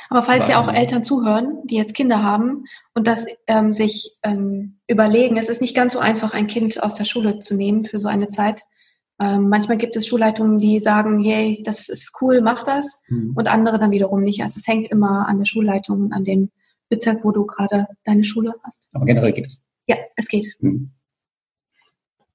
Aber 0.08 0.22
falls 0.22 0.48
ja 0.48 0.62
auch 0.62 0.72
Eltern 0.72 1.04
zuhören, 1.04 1.62
die 1.64 1.76
jetzt 1.76 1.94
Kinder 1.94 2.22
haben 2.22 2.64
und 2.94 3.06
das 3.06 3.26
ähm, 3.46 3.72
sich 3.72 4.16
ähm, 4.22 4.78
überlegen, 4.86 5.36
es 5.36 5.48
ist 5.48 5.60
nicht 5.60 5.74
ganz 5.74 5.94
so 5.94 5.98
einfach, 5.98 6.34
ein 6.34 6.46
Kind 6.46 6.82
aus 6.82 6.94
der 6.94 7.04
Schule 7.04 7.40
zu 7.40 7.54
nehmen 7.54 7.84
für 7.84 7.98
so 7.98 8.08
eine 8.08 8.28
Zeit. 8.28 8.62
Ähm, 9.20 9.48
manchmal 9.48 9.78
gibt 9.78 9.96
es 9.96 10.06
Schulleitungen, 10.06 10.58
die 10.58 10.80
sagen, 10.80 11.22
hey, 11.22 11.62
das 11.64 11.88
ist 11.88 12.16
cool, 12.20 12.40
mach 12.40 12.64
das. 12.64 13.00
Mhm. 13.08 13.34
Und 13.36 13.46
andere 13.48 13.78
dann 13.78 13.90
wiederum 13.90 14.22
nicht. 14.22 14.42
Also 14.42 14.58
es 14.58 14.66
hängt 14.66 14.88
immer 14.88 15.28
an 15.28 15.38
der 15.38 15.46
Schulleitung 15.46 16.02
und 16.02 16.12
an 16.12 16.24
dem 16.24 16.50
Bezirk, 16.88 17.24
wo 17.24 17.30
du 17.30 17.46
gerade 17.46 17.86
deine 18.04 18.24
Schule 18.24 18.54
hast. 18.62 18.88
Aber 18.92 19.04
generell 19.04 19.32
geht 19.32 19.46
es. 19.46 19.64
Ja, 19.86 19.96
es 20.16 20.28
geht. 20.28 20.56
Mhm. 20.60 20.92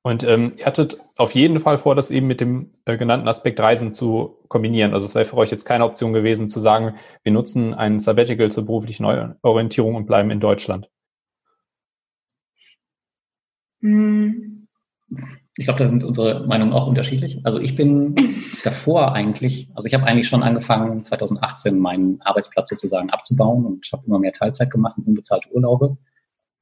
Und 0.08 0.24
ähm, 0.24 0.54
ihr 0.56 0.66
hattet 0.66 0.98
auf 1.18 1.36
jeden 1.36 1.60
Fall 1.60 1.78
vor, 1.78 1.94
das 1.94 2.12
eben 2.12 2.28
mit 2.28 2.40
dem 2.40 2.72
äh, 2.86 2.96
genannten 2.96 3.28
Aspekt 3.28 3.60
Reisen 3.60 3.92
zu 3.92 4.38
kombinieren. 4.48 4.94
Also 4.94 5.06
es 5.06 5.16
wäre 5.16 5.26
für 5.26 5.36
euch 5.36 5.52
jetzt 5.52 5.66
keine 5.66 5.84
Option 5.84 6.14
gewesen 6.14 6.48
zu 6.48 6.62
sagen, 6.62 6.96
wir 7.24 7.34
nutzen 7.34 7.74
ein 7.74 8.00
Sabbatical 8.00 8.50
zur 8.50 8.66
beruflichen 8.66 9.04
Orientierung 9.42 9.96
und 9.96 10.06
bleiben 10.06 10.32
in 10.32 10.40
Deutschland. 10.40 10.90
Hm. 13.82 14.70
Ich 15.58 15.66
glaube, 15.66 15.80
da 15.80 15.88
sind 15.88 16.06
unsere 16.06 16.48
Meinungen 16.48 16.72
auch 16.72 16.88
unterschiedlich. 16.88 17.42
Also 17.44 17.60
ich 17.60 17.76
bin 17.76 18.16
davor 18.64 19.12
eigentlich, 19.12 19.70
also 19.76 19.88
ich 19.88 19.94
habe 19.94 20.06
eigentlich 20.06 20.30
schon 20.30 20.42
angefangen, 20.42 21.04
2018 21.04 21.80
meinen 21.80 22.22
Arbeitsplatz 22.22 22.70
sozusagen 22.70 23.10
abzubauen 23.10 23.66
und 23.66 23.86
habe 23.92 24.06
immer 24.06 24.20
mehr 24.20 24.32
Teilzeit 24.32 24.72
gemacht 24.72 24.98
und 24.98 25.08
unbezahlte 25.08 25.52
Urlaube 25.52 25.98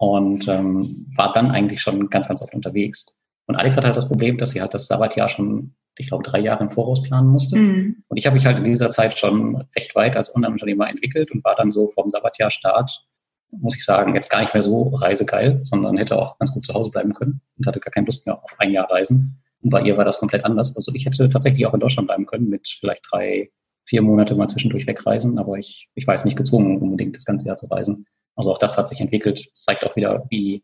und 0.05 0.47
ähm, 0.47 1.07
war 1.15 1.31
dann 1.33 1.49
eigentlich 1.49 1.81
schon 1.81 2.11
ganz, 2.11 2.27
ganz 2.27 2.43
oft 2.43 2.53
unterwegs. 2.53 3.07
Und 3.47 3.55
Alex 3.55 3.75
hat 3.75 3.85
halt 3.85 3.97
das 3.97 4.07
Problem, 4.07 4.37
dass 4.37 4.51
sie 4.51 4.61
halt 4.61 4.75
das 4.75 4.85
Sabbatjahr 4.85 5.29
schon, 5.29 5.73
ich 5.97 6.09
glaube, 6.09 6.23
drei 6.23 6.39
Jahre 6.39 6.63
im 6.63 6.69
Voraus 6.69 7.01
planen 7.01 7.27
musste. 7.27 7.55
Mhm. 7.55 8.03
Und 8.07 8.17
ich 8.17 8.27
habe 8.27 8.35
mich 8.35 8.45
halt 8.45 8.59
in 8.59 8.65
dieser 8.65 8.91
Zeit 8.91 9.17
schon 9.17 9.63
recht 9.75 9.95
weit 9.95 10.15
als 10.15 10.35
Online-Unternehmer 10.35 10.89
entwickelt 10.89 11.31
und 11.31 11.43
war 11.43 11.55
dann 11.55 11.71
so 11.71 11.89
vom 11.89 12.09
Sabbatjahr-Start, 12.09 13.03
muss 13.49 13.75
ich 13.75 13.83
sagen, 13.83 14.13
jetzt 14.13 14.29
gar 14.29 14.41
nicht 14.41 14.53
mehr 14.53 14.61
so 14.61 14.89
reisegeil, 14.89 15.61
sondern 15.63 15.97
hätte 15.97 16.19
auch 16.19 16.37
ganz 16.37 16.53
gut 16.53 16.67
zu 16.67 16.73
Hause 16.75 16.91
bleiben 16.91 17.15
können 17.15 17.41
und 17.57 17.65
hatte 17.65 17.79
gar 17.79 17.91
keine 17.91 18.05
Lust 18.05 18.27
mehr 18.27 18.43
auf 18.43 18.53
ein 18.59 18.71
Jahr 18.71 18.89
Reisen. 18.91 19.41
Und 19.63 19.71
bei 19.71 19.81
ihr 19.81 19.97
war 19.97 20.05
das 20.05 20.19
komplett 20.19 20.45
anders. 20.45 20.75
Also 20.75 20.93
ich 20.93 21.07
hätte 21.07 21.27
tatsächlich 21.29 21.65
auch 21.65 21.73
in 21.73 21.79
Deutschland 21.79 22.07
bleiben 22.07 22.27
können 22.27 22.47
mit 22.47 22.77
vielleicht 22.79 23.07
drei, 23.09 23.49
vier 23.85 24.03
Monate 24.03 24.35
mal 24.35 24.49
zwischendurch 24.49 24.85
wegreisen, 24.85 25.39
aber 25.39 25.57
ich, 25.57 25.89
ich 25.95 26.05
war 26.05 26.13
jetzt 26.13 26.25
nicht 26.25 26.37
gezwungen, 26.37 26.77
unbedingt 26.77 27.15
das 27.15 27.25
ganze 27.25 27.47
Jahr 27.47 27.57
zu 27.57 27.65
reisen. 27.65 28.05
Also 28.35 28.51
auch 28.51 28.57
das 28.57 28.77
hat 28.77 28.89
sich 28.89 28.99
entwickelt. 28.99 29.47
Das 29.51 29.63
zeigt 29.63 29.83
auch 29.83 29.95
wieder, 29.95 30.25
wie 30.29 30.63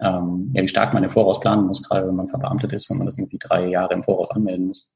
ähm, 0.00 0.50
ja, 0.52 0.62
wie 0.62 0.68
stark 0.68 0.92
man 0.92 1.04
im 1.04 1.10
Voraus 1.10 1.40
planen 1.40 1.66
muss, 1.66 1.82
gerade 1.82 2.08
wenn 2.08 2.16
man 2.16 2.28
verbeamtet 2.28 2.72
ist, 2.72 2.90
wenn 2.90 2.98
man 2.98 3.06
das 3.06 3.18
irgendwie 3.18 3.38
drei 3.38 3.66
Jahre 3.68 3.94
im 3.94 4.02
Voraus 4.02 4.30
anmelden 4.30 4.68
muss. 4.68 4.90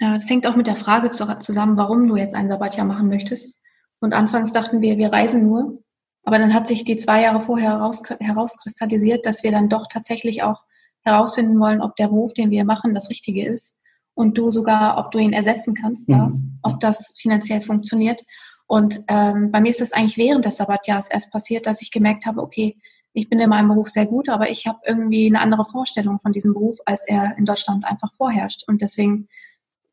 Ja, 0.00 0.14
das 0.14 0.30
hängt 0.30 0.46
auch 0.46 0.56
mit 0.56 0.66
der 0.66 0.76
Frage 0.76 1.10
zusammen, 1.10 1.76
warum 1.76 2.06
du 2.06 2.16
jetzt 2.16 2.34
ein 2.34 2.48
Sabbatjahr 2.48 2.86
machen 2.86 3.08
möchtest. 3.08 3.58
Und 4.00 4.14
anfangs 4.14 4.52
dachten 4.52 4.80
wir, 4.80 4.96
wir 4.96 5.12
reisen 5.12 5.44
nur. 5.44 5.82
Aber 6.22 6.38
dann 6.38 6.54
hat 6.54 6.68
sich 6.68 6.84
die 6.84 6.96
zwei 6.96 7.22
Jahre 7.22 7.40
vorher 7.40 7.70
heraus, 7.70 8.02
herauskristallisiert, 8.20 9.26
dass 9.26 9.42
wir 9.42 9.50
dann 9.50 9.68
doch 9.68 9.86
tatsächlich 9.88 10.42
auch 10.42 10.62
herausfinden 11.02 11.58
wollen, 11.58 11.80
ob 11.80 11.96
der 11.96 12.08
Beruf, 12.08 12.32
den 12.32 12.50
wir 12.50 12.64
machen, 12.64 12.94
das 12.94 13.10
Richtige 13.10 13.46
ist. 13.46 13.76
Und 14.14 14.36
du 14.36 14.50
sogar, 14.50 14.98
ob 14.98 15.10
du 15.10 15.18
ihn 15.18 15.32
ersetzen 15.32 15.74
kannst, 15.74 16.08
mhm. 16.08 16.16
Lars, 16.16 16.42
ob 16.62 16.80
das 16.80 17.14
finanziell 17.18 17.60
funktioniert. 17.60 18.22
Und 18.68 19.02
ähm, 19.08 19.50
bei 19.50 19.62
mir 19.62 19.70
ist 19.70 19.80
das 19.80 19.92
eigentlich 19.92 20.18
während 20.18 20.44
des 20.44 20.58
Sabbatjahres 20.58 21.08
erst 21.08 21.32
passiert, 21.32 21.66
dass 21.66 21.80
ich 21.80 21.90
gemerkt 21.90 22.26
habe, 22.26 22.42
okay, 22.42 22.76
ich 23.14 23.30
bin 23.30 23.40
in 23.40 23.48
meinem 23.48 23.68
Beruf 23.68 23.88
sehr 23.88 24.04
gut, 24.04 24.28
aber 24.28 24.50
ich 24.50 24.66
habe 24.66 24.78
irgendwie 24.84 25.26
eine 25.26 25.40
andere 25.40 25.64
Vorstellung 25.64 26.20
von 26.20 26.32
diesem 26.32 26.52
Beruf, 26.52 26.78
als 26.84 27.08
er 27.08 27.36
in 27.38 27.46
Deutschland 27.46 27.86
einfach 27.86 28.12
vorherrscht. 28.14 28.64
Und 28.68 28.82
deswegen 28.82 29.28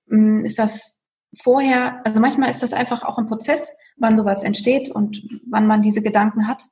mh, 0.07 0.41
mm, 0.41 0.45
ist 0.45 0.59
das 0.59 0.99
vorher, 1.41 2.05
also 2.05 2.19
manchmal 2.19 2.51
ist 2.51 2.63
das 2.63 2.73
einfach 2.73 3.03
auch 3.03 3.17
ein 3.17 3.27
Prozess, 3.27 3.75
wann 3.95 4.17
sowas 4.17 4.43
entsteht 4.43 4.91
und 4.91 5.23
wann 5.49 5.67
man 5.67 5.81
diese 5.81 6.01
Gedanken 6.01 6.45
hat. 6.45 6.65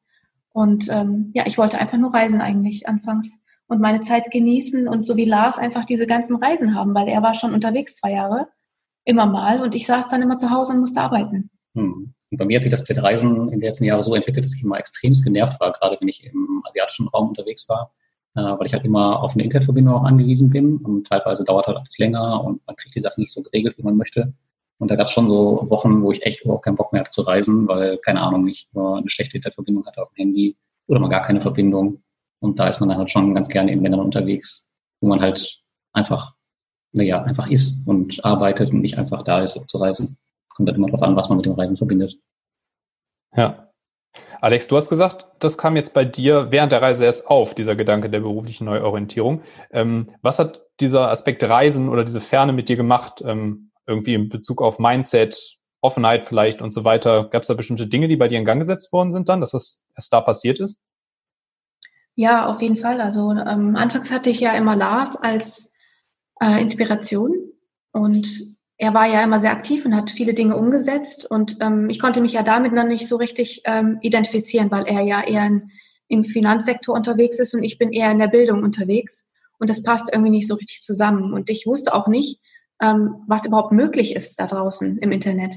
Und 0.52 0.90
ähm, 0.90 1.32
ja, 1.34 1.46
ich 1.48 1.58
wollte 1.58 1.80
einfach 1.80 1.98
nur 1.98 2.14
reisen 2.14 2.42
eigentlich 2.42 2.88
anfangs 2.88 3.42
und 3.68 3.80
meine 3.80 4.02
Zeit 4.02 4.30
genießen 4.30 4.90
und 4.90 5.06
so 5.06 5.16
wie 5.16 5.26
Lars 5.26 5.58
einfach 5.58 5.86
diese 5.86 6.06
ganzen 6.06 6.36
Reisen 6.36 6.76
haben, 6.76 6.94
weil 6.94 7.08
er 7.08 7.24
war 7.24 7.34
schon 7.34 7.54
unterwegs 7.54 7.96
zwei 7.96 8.12
Jahre, 8.12 8.50
immer 9.06 9.26
mal 9.26 9.62
und 9.62 9.74
ich 9.74 9.88
saß 9.88 10.10
dann 10.10 10.22
immer 10.22 10.38
zu 10.38 10.52
Hause 10.52 10.74
und 10.74 10.82
musste 10.82 11.00
arbeiten. 11.00 11.50
Hm. 11.76 12.14
Und 12.32 12.38
bei 12.38 12.46
mir 12.46 12.58
hat 12.58 12.64
sich 12.64 12.72
das 12.72 12.88
mit 12.88 13.02
Reisen 13.02 13.50
in 13.52 13.60
den 13.60 13.62
letzten 13.62 13.86
Jahren 13.86 14.02
so 14.02 14.16
entwickelt, 14.16 14.46
dass 14.46 14.56
ich 14.56 14.64
immer 14.64 14.80
extremst 14.80 15.24
genervt 15.24 15.60
war, 15.60 15.72
gerade 15.72 15.98
wenn 16.00 16.08
ich 16.08 16.26
im 16.26 16.64
asiatischen 16.68 17.08
Raum 17.10 17.30
unterwegs 17.30 17.68
war, 17.70 17.92
äh, 18.36 18.42
weil 18.42 18.66
ich 18.66 18.74
halt 18.74 18.86
immer 18.86 19.22
auf 19.22 19.34
eine 19.34 19.44
Internetverbindung 19.44 19.94
auch 19.96 20.04
angewiesen 20.04 20.50
bin 20.50 20.78
und 20.78 21.08
teilweise 21.08 21.44
dauert 21.44 21.68
halt 21.68 21.78
alles 21.78 21.98
länger 22.00 22.44
und 22.44 22.66
man 22.66 22.76
kriegt 22.76 22.96
die 22.96 23.02
Sachen 23.02 23.22
nicht 23.22 23.32
so 23.32 23.44
geregelt, 23.44 23.78
wie 23.78 23.84
man 23.84 23.98
möchte. 23.98 24.34
Und 24.80 24.90
da 24.90 24.96
gab 24.96 25.08
es 25.08 25.14
schon 25.14 25.30
so 25.30 25.66
Wochen, 25.70 26.02
wo 26.02 26.12
ich 26.12 26.24
echt 26.24 26.42
überhaupt 26.44 26.66
keinen 26.66 26.76
Bock 26.76 26.92
mehr 26.92 27.02
hatte 27.02 27.12
zu 27.12 27.22
reisen, 27.22 27.68
weil, 27.68 27.98
keine 28.00 28.22
Ahnung, 28.22 28.48
ich 28.48 28.68
nur 28.74 28.98
eine 28.98 29.10
schlechte 29.10 29.38
Internetverbindung 29.38 29.86
hatte 29.86 30.02
auf 30.02 30.10
dem 30.10 30.18
Handy 30.18 30.58
oder 30.88 31.00
mal 31.00 31.10
gar 31.10 31.22
keine 31.22 31.42
Verbindung. 31.42 32.04
Und 32.40 32.60
da 32.60 32.68
ist 32.68 32.80
man 32.80 32.90
dann 32.90 32.98
halt 32.98 33.12
schon 33.12 33.34
ganz 33.34 33.48
gerne 33.48 33.72
in 33.72 33.82
Ländern 33.82 34.02
unterwegs, 34.02 34.68
wo 35.00 35.08
man 35.08 35.22
halt 35.22 35.62
einfach, 35.94 36.34
naja, 36.92 37.24
einfach 37.24 37.48
ist 37.48 37.88
und 37.88 38.26
arbeitet 38.26 38.74
und 38.74 38.82
nicht 38.82 38.98
einfach 38.98 39.24
da 39.24 39.44
ist, 39.44 39.56
um 39.56 39.68
zu 39.68 39.78
reisen. 39.78 40.18
Kommt 40.56 40.70
halt 40.70 40.78
immer 40.78 40.88
darauf 40.88 41.02
an, 41.02 41.16
was 41.16 41.30
man 41.30 41.38
mit 41.38 41.46
dem 41.46 41.54
Reisen 41.54 41.78
verbindet. 41.78 42.16
Ja. 43.36 43.70
Alex, 44.42 44.68
du 44.68 44.76
hast 44.76 44.90
gesagt, 44.90 45.26
das 45.40 45.58
kam 45.58 45.76
jetzt 45.76 45.94
bei 45.94 46.06
dir 46.06 46.52
während 46.52 46.72
der 46.72 46.82
Reise 46.82 47.06
erst 47.06 47.28
auf, 47.28 47.56
dieser 47.56 47.76
Gedanke 47.76 48.10
der 48.10 48.20
beruflichen 48.20 48.66
Neuorientierung. 48.66 49.42
Ähm, 49.72 50.10
was 50.22 50.38
hat 50.38 50.66
dieser 50.80 51.10
Aspekt 51.10 51.44
Reisen 51.44 51.90
oder 51.90 52.04
diese 52.04 52.22
Ferne 52.22 52.54
mit 52.54 52.70
dir 52.70 52.76
gemacht? 52.76 53.24
Ähm, 53.26 53.72
irgendwie 53.88 54.14
in 54.14 54.30
Bezug 54.30 54.62
auf 54.62 54.80
Mindset, 54.80 55.58
Offenheit 55.82 56.26
vielleicht 56.26 56.62
und 56.62 56.72
so 56.72 56.84
weiter. 56.84 57.30
Gab 57.30 57.42
es 57.42 57.48
da 57.48 57.54
bestimmte 57.54 57.88
Dinge, 57.88 58.08
die 58.08 58.16
bei 58.16 58.28
dir 58.28 58.40
in 58.40 58.46
Gang 58.46 58.60
gesetzt 58.60 58.92
worden 58.94 59.12
sind 59.12 59.30
dann, 59.30 59.42
dass 59.42 59.52
das 59.52 59.84
erst 59.96 60.14
da 60.14 60.22
passiert 60.22 60.60
ist? 60.60 60.80
Ja, 62.16 62.46
auf 62.48 62.62
jeden 62.62 62.78
Fall. 62.78 63.02
Also 63.02 63.32
ähm, 63.32 63.76
anfangs 63.76 64.12
hatte 64.12 64.30
ich 64.30 64.40
ja 64.40 64.54
immer 64.54 64.76
Lars 64.76 65.16
als 65.16 65.74
äh, 66.40 66.62
Inspiration 66.62 67.34
und 67.92 68.56
er 68.84 68.94
war 68.94 69.08
ja 69.08 69.24
immer 69.24 69.40
sehr 69.40 69.54
aktiv 69.54 69.86
und 69.86 69.96
hat 69.96 70.12
viele 70.12 70.34
Dinge 70.34 70.58
umgesetzt. 70.58 71.26
Und 71.32 71.56
ähm, 71.62 71.90
ich 71.90 72.02
konnte 72.02 72.20
mich 72.20 72.34
ja 72.34 72.44
damit 72.44 72.74
noch 72.74 72.84
nicht 72.84 73.08
so 73.08 73.16
richtig 73.16 73.62
ähm, 73.64 73.98
identifizieren, 74.02 74.72
weil 74.72 74.86
er 74.86 75.00
ja 75.00 75.24
eher 75.24 75.46
in, 75.46 75.72
im 76.10 76.26
Finanzsektor 76.26 76.94
unterwegs 76.94 77.40
ist 77.40 77.54
und 77.54 77.64
ich 77.64 77.78
bin 77.78 77.94
eher 77.94 78.12
in 78.12 78.20
der 78.20 78.28
Bildung 78.28 78.62
unterwegs. 78.62 79.26
Und 79.58 79.70
das 79.70 79.84
passt 79.84 80.12
irgendwie 80.12 80.32
nicht 80.32 80.50
so 80.50 80.56
richtig 80.56 80.82
zusammen. 80.82 81.32
Und 81.32 81.50
ich 81.50 81.66
wusste 81.66 81.94
auch 81.94 82.10
nicht, 82.10 82.42
ähm, 82.82 83.24
was 83.26 83.46
überhaupt 83.46 83.72
möglich 83.72 84.18
ist 84.18 84.38
da 84.38 84.48
draußen 84.48 84.98
im 84.98 85.14
Internet 85.14 85.56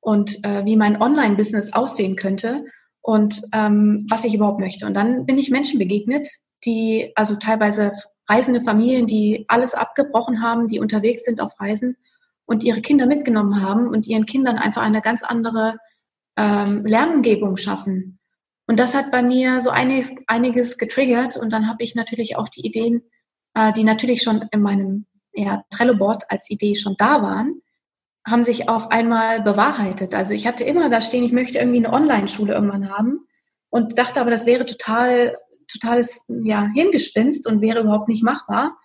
und 0.00 0.44
äh, 0.44 0.66
wie 0.66 0.76
mein 0.76 1.00
Online-Business 1.00 1.72
aussehen 1.72 2.16
könnte 2.16 2.66
und 3.00 3.40
ähm, 3.54 4.04
was 4.10 4.26
ich 4.26 4.34
überhaupt 4.34 4.60
möchte. 4.60 4.84
Und 4.84 4.92
dann 4.92 5.24
bin 5.24 5.38
ich 5.38 5.50
Menschen 5.50 5.78
begegnet, 5.78 6.28
die 6.66 7.12
also 7.14 7.36
teilweise 7.36 7.92
reisende 8.28 8.60
Familien, 8.60 9.06
die 9.06 9.46
alles 9.48 9.72
abgebrochen 9.72 10.42
haben, 10.42 10.68
die 10.68 10.80
unterwegs 10.80 11.24
sind 11.24 11.40
auf 11.40 11.58
Reisen 11.58 11.96
und 12.48 12.64
ihre 12.64 12.80
Kinder 12.80 13.06
mitgenommen 13.06 13.60
haben 13.60 13.88
und 13.88 14.08
ihren 14.08 14.24
Kindern 14.24 14.56
einfach 14.56 14.82
eine 14.82 15.02
ganz 15.02 15.22
andere 15.22 15.76
ähm, 16.36 16.84
Lernumgebung 16.86 17.58
schaffen. 17.58 18.18
Und 18.66 18.78
das 18.78 18.94
hat 18.94 19.10
bei 19.10 19.22
mir 19.22 19.60
so 19.60 19.68
einiges, 19.68 20.14
einiges 20.26 20.78
getriggert 20.78 21.36
und 21.36 21.52
dann 21.52 21.68
habe 21.68 21.84
ich 21.84 21.94
natürlich 21.94 22.36
auch 22.36 22.48
die 22.48 22.66
Ideen, 22.66 23.02
äh, 23.54 23.72
die 23.74 23.84
natürlich 23.84 24.22
schon 24.22 24.48
in 24.50 24.62
meinem 24.62 25.06
ja, 25.34 25.62
Trello-Board 25.70 26.24
als 26.30 26.48
Idee 26.48 26.74
schon 26.74 26.96
da 26.96 27.22
waren, 27.22 27.60
haben 28.26 28.44
sich 28.44 28.68
auf 28.68 28.90
einmal 28.90 29.42
bewahrheitet. 29.42 30.14
Also 30.14 30.32
ich 30.32 30.46
hatte 30.46 30.64
immer 30.64 30.88
da 30.88 31.02
stehen, 31.02 31.24
ich 31.24 31.32
möchte 31.32 31.58
irgendwie 31.58 31.84
eine 31.84 31.92
Online-Schule 31.92 32.54
irgendwann 32.54 32.90
haben 32.90 33.26
und 33.68 33.98
dachte 33.98 34.20
aber, 34.20 34.30
das 34.30 34.46
wäre 34.46 34.64
total, 34.64 35.36
totales 35.70 36.24
ja, 36.28 36.66
Hingespinst 36.74 37.46
und 37.46 37.60
wäre 37.60 37.80
überhaupt 37.80 38.08
nicht 38.08 38.22
machbar. 38.22 38.78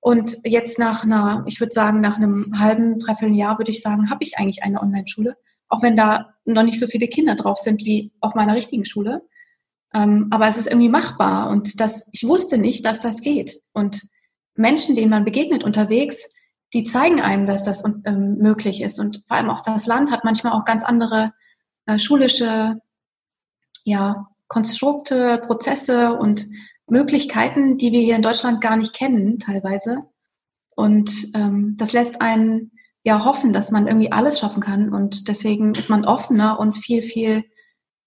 Und 0.00 0.36
jetzt 0.44 0.78
nach 0.78 1.04
einer, 1.04 1.44
ich 1.46 1.60
würde 1.60 1.72
sagen, 1.72 2.00
nach 2.00 2.16
einem 2.16 2.54
halben, 2.58 2.98
dreiviertel 2.98 3.36
Jahr 3.36 3.58
würde 3.58 3.70
ich 3.70 3.82
sagen, 3.82 4.10
habe 4.10 4.22
ich 4.22 4.38
eigentlich 4.38 4.62
eine 4.62 4.80
Online-Schule, 4.80 5.36
auch 5.68 5.82
wenn 5.82 5.96
da 5.96 6.34
noch 6.44 6.62
nicht 6.62 6.78
so 6.78 6.86
viele 6.86 7.08
Kinder 7.08 7.34
drauf 7.34 7.58
sind 7.58 7.84
wie 7.84 8.12
auf 8.20 8.34
meiner 8.34 8.54
richtigen 8.54 8.84
Schule. 8.84 9.22
Ähm, 9.92 10.28
aber 10.30 10.46
es 10.48 10.56
ist 10.56 10.66
irgendwie 10.66 10.88
machbar 10.88 11.50
und 11.50 11.80
das, 11.80 12.08
ich 12.12 12.26
wusste 12.26 12.58
nicht, 12.58 12.84
dass 12.84 13.00
das 13.00 13.20
geht. 13.20 13.60
Und 13.72 14.02
Menschen, 14.54 14.96
denen 14.96 15.10
man 15.10 15.24
begegnet 15.24 15.64
unterwegs, 15.64 16.32
die 16.74 16.84
zeigen 16.84 17.20
einem, 17.20 17.46
dass 17.46 17.64
das 17.64 17.82
ähm, 18.04 18.36
möglich 18.38 18.82
ist. 18.82 19.00
Und 19.00 19.22
vor 19.26 19.36
allem 19.36 19.50
auch 19.50 19.62
das 19.62 19.86
Land 19.86 20.10
hat 20.10 20.24
manchmal 20.24 20.52
auch 20.52 20.64
ganz 20.64 20.84
andere 20.84 21.32
äh, 21.86 21.98
schulische 21.98 22.80
ja, 23.84 24.28
Konstrukte, 24.48 25.38
Prozesse 25.46 26.12
und 26.14 26.46
Möglichkeiten, 26.90 27.78
die 27.78 27.92
wir 27.92 28.00
hier 28.00 28.16
in 28.16 28.22
Deutschland 28.22 28.60
gar 28.60 28.76
nicht 28.76 28.94
kennen, 28.94 29.38
teilweise. 29.38 30.04
Und 30.74 31.10
ähm, 31.34 31.74
das 31.76 31.92
lässt 31.92 32.20
einen 32.20 32.72
ja 33.02 33.24
hoffen, 33.24 33.52
dass 33.52 33.70
man 33.70 33.86
irgendwie 33.86 34.12
alles 34.12 34.38
schaffen 34.38 34.62
kann. 34.62 34.92
Und 34.92 35.28
deswegen 35.28 35.72
ist 35.72 35.90
man 35.90 36.04
offener 36.04 36.60
und 36.60 36.74
viel, 36.74 37.02
viel 37.02 37.44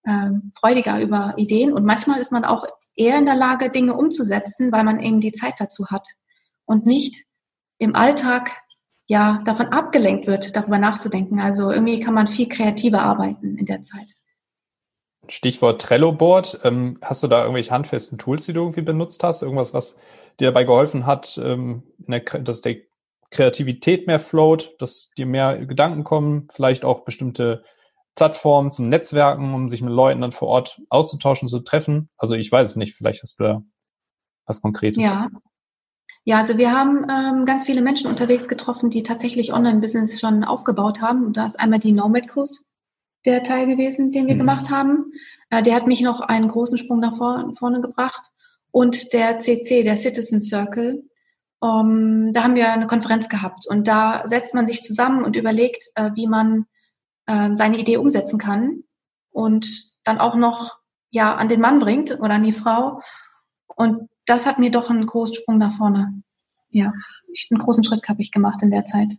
ähm, 0.05 0.51
freudiger 0.57 1.01
über 1.01 1.33
Ideen. 1.37 1.73
Und 1.73 1.85
manchmal 1.85 2.19
ist 2.19 2.31
man 2.31 2.45
auch 2.45 2.65
eher 2.95 3.17
in 3.17 3.25
der 3.25 3.35
Lage, 3.35 3.69
Dinge 3.69 3.95
umzusetzen, 3.95 4.71
weil 4.71 4.83
man 4.83 4.99
eben 4.99 5.21
die 5.21 5.31
Zeit 5.31 5.55
dazu 5.59 5.87
hat 5.87 6.07
und 6.65 6.85
nicht 6.85 7.25
im 7.77 7.95
Alltag 7.95 8.51
ja 9.07 9.41
davon 9.45 9.67
abgelenkt 9.67 10.27
wird, 10.27 10.55
darüber 10.55 10.77
nachzudenken. 10.77 11.39
Also 11.39 11.71
irgendwie 11.71 11.99
kann 11.99 12.13
man 12.13 12.27
viel 12.27 12.47
kreativer 12.47 13.01
arbeiten 13.01 13.57
in 13.57 13.65
der 13.65 13.81
Zeit. 13.81 14.13
Stichwort 15.27 15.81
Trello-Board. 15.81 16.59
Ähm, 16.63 16.97
hast 17.01 17.23
du 17.23 17.27
da 17.27 17.41
irgendwelche 17.41 17.71
handfesten 17.71 18.17
Tools, 18.17 18.45
die 18.45 18.53
du 18.53 18.61
irgendwie 18.61 18.81
benutzt 18.81 19.23
hast? 19.23 19.43
Irgendwas, 19.43 19.73
was 19.73 19.99
dir 20.39 20.47
dabei 20.47 20.63
geholfen 20.63 21.05
hat, 21.05 21.39
ähm, 21.43 21.83
der, 21.97 22.19
dass 22.19 22.61
der 22.61 22.77
Kreativität 23.29 24.07
mehr 24.07 24.19
float, 24.19 24.75
dass 24.79 25.11
dir 25.17 25.25
mehr 25.25 25.65
Gedanken 25.65 26.03
kommen, 26.03 26.47
vielleicht 26.51 26.83
auch 26.83 27.05
bestimmte 27.05 27.63
Plattformen 28.15 28.71
zum 28.71 28.89
Netzwerken, 28.89 29.53
um 29.53 29.69
sich 29.69 29.81
mit 29.81 29.93
Leuten 29.93 30.21
dann 30.21 30.33
vor 30.33 30.49
Ort 30.49 30.81
auszutauschen, 30.89 31.47
zu 31.47 31.59
treffen? 31.59 32.09
Also 32.17 32.35
ich 32.35 32.51
weiß 32.51 32.67
es 32.67 32.75
nicht, 32.75 32.95
vielleicht 32.95 33.23
hast 33.23 33.39
du 33.39 33.43
da 33.43 33.63
was 34.45 34.61
Konkretes. 34.61 35.03
Ja. 35.03 35.29
Ja, 36.23 36.37
also 36.37 36.59
wir 36.59 36.71
haben 36.71 37.07
ähm, 37.09 37.45
ganz 37.45 37.65
viele 37.65 37.81
Menschen 37.81 38.07
unterwegs 38.07 38.47
getroffen, 38.47 38.91
die 38.91 39.01
tatsächlich 39.01 39.53
Online-Business 39.53 40.19
schon 40.19 40.43
aufgebaut 40.43 41.01
haben. 41.01 41.25
Und 41.25 41.35
da 41.35 41.47
ist 41.47 41.59
einmal 41.59 41.79
die 41.79 41.93
Nomad 41.93 42.27
Cruise 42.27 42.65
der 43.25 43.43
Teil 43.43 43.67
gewesen, 43.67 44.11
den 44.11 44.27
wir 44.27 44.35
mhm. 44.35 44.39
gemacht 44.39 44.69
haben. 44.69 45.11
Äh, 45.49 45.63
der 45.63 45.75
hat 45.75 45.87
mich 45.87 46.01
noch 46.01 46.21
einen 46.21 46.47
großen 46.47 46.77
Sprung 46.77 46.99
nach 46.99 47.17
vor, 47.17 47.51
vorne 47.55 47.81
gebracht. 47.81 48.31
Und 48.71 49.13
der 49.13 49.39
CC, 49.39 49.83
der 49.83 49.97
Citizen 49.97 50.41
Circle, 50.41 51.03
ähm, 51.63 52.31
da 52.33 52.43
haben 52.43 52.55
wir 52.55 52.71
eine 52.71 52.87
Konferenz 52.87 53.29
gehabt. 53.29 53.67
Und 53.67 53.87
da 53.87 54.23
setzt 54.25 54.53
man 54.53 54.67
sich 54.67 54.81
zusammen 54.81 55.23
und 55.23 55.35
überlegt, 55.35 55.89
äh, 55.95 56.11
wie 56.15 56.27
man 56.27 56.65
äh, 57.27 57.53
seine 57.53 57.77
Idee 57.77 57.97
umsetzen 57.97 58.39
kann 58.39 58.83
und 59.31 59.67
dann 60.03 60.19
auch 60.19 60.35
noch 60.35 60.79
ja 61.09 61.35
an 61.35 61.49
den 61.49 61.61
Mann 61.61 61.79
bringt 61.79 62.11
oder 62.19 62.35
an 62.35 62.43
die 62.43 62.53
Frau. 62.53 63.01
Und 63.75 64.09
das 64.25 64.45
hat 64.45 64.59
mir 64.59 64.71
doch 64.71 64.89
einen 64.89 65.05
großen 65.05 65.35
Sprung 65.35 65.57
nach 65.57 65.73
vorne. 65.73 66.23
Ja, 66.69 66.93
einen 67.49 67.59
großen 67.59 67.83
Schritt 67.83 68.07
habe 68.07 68.21
ich 68.21 68.31
gemacht 68.31 68.63
in 68.63 68.71
der 68.71 68.85
Zeit. 68.85 69.13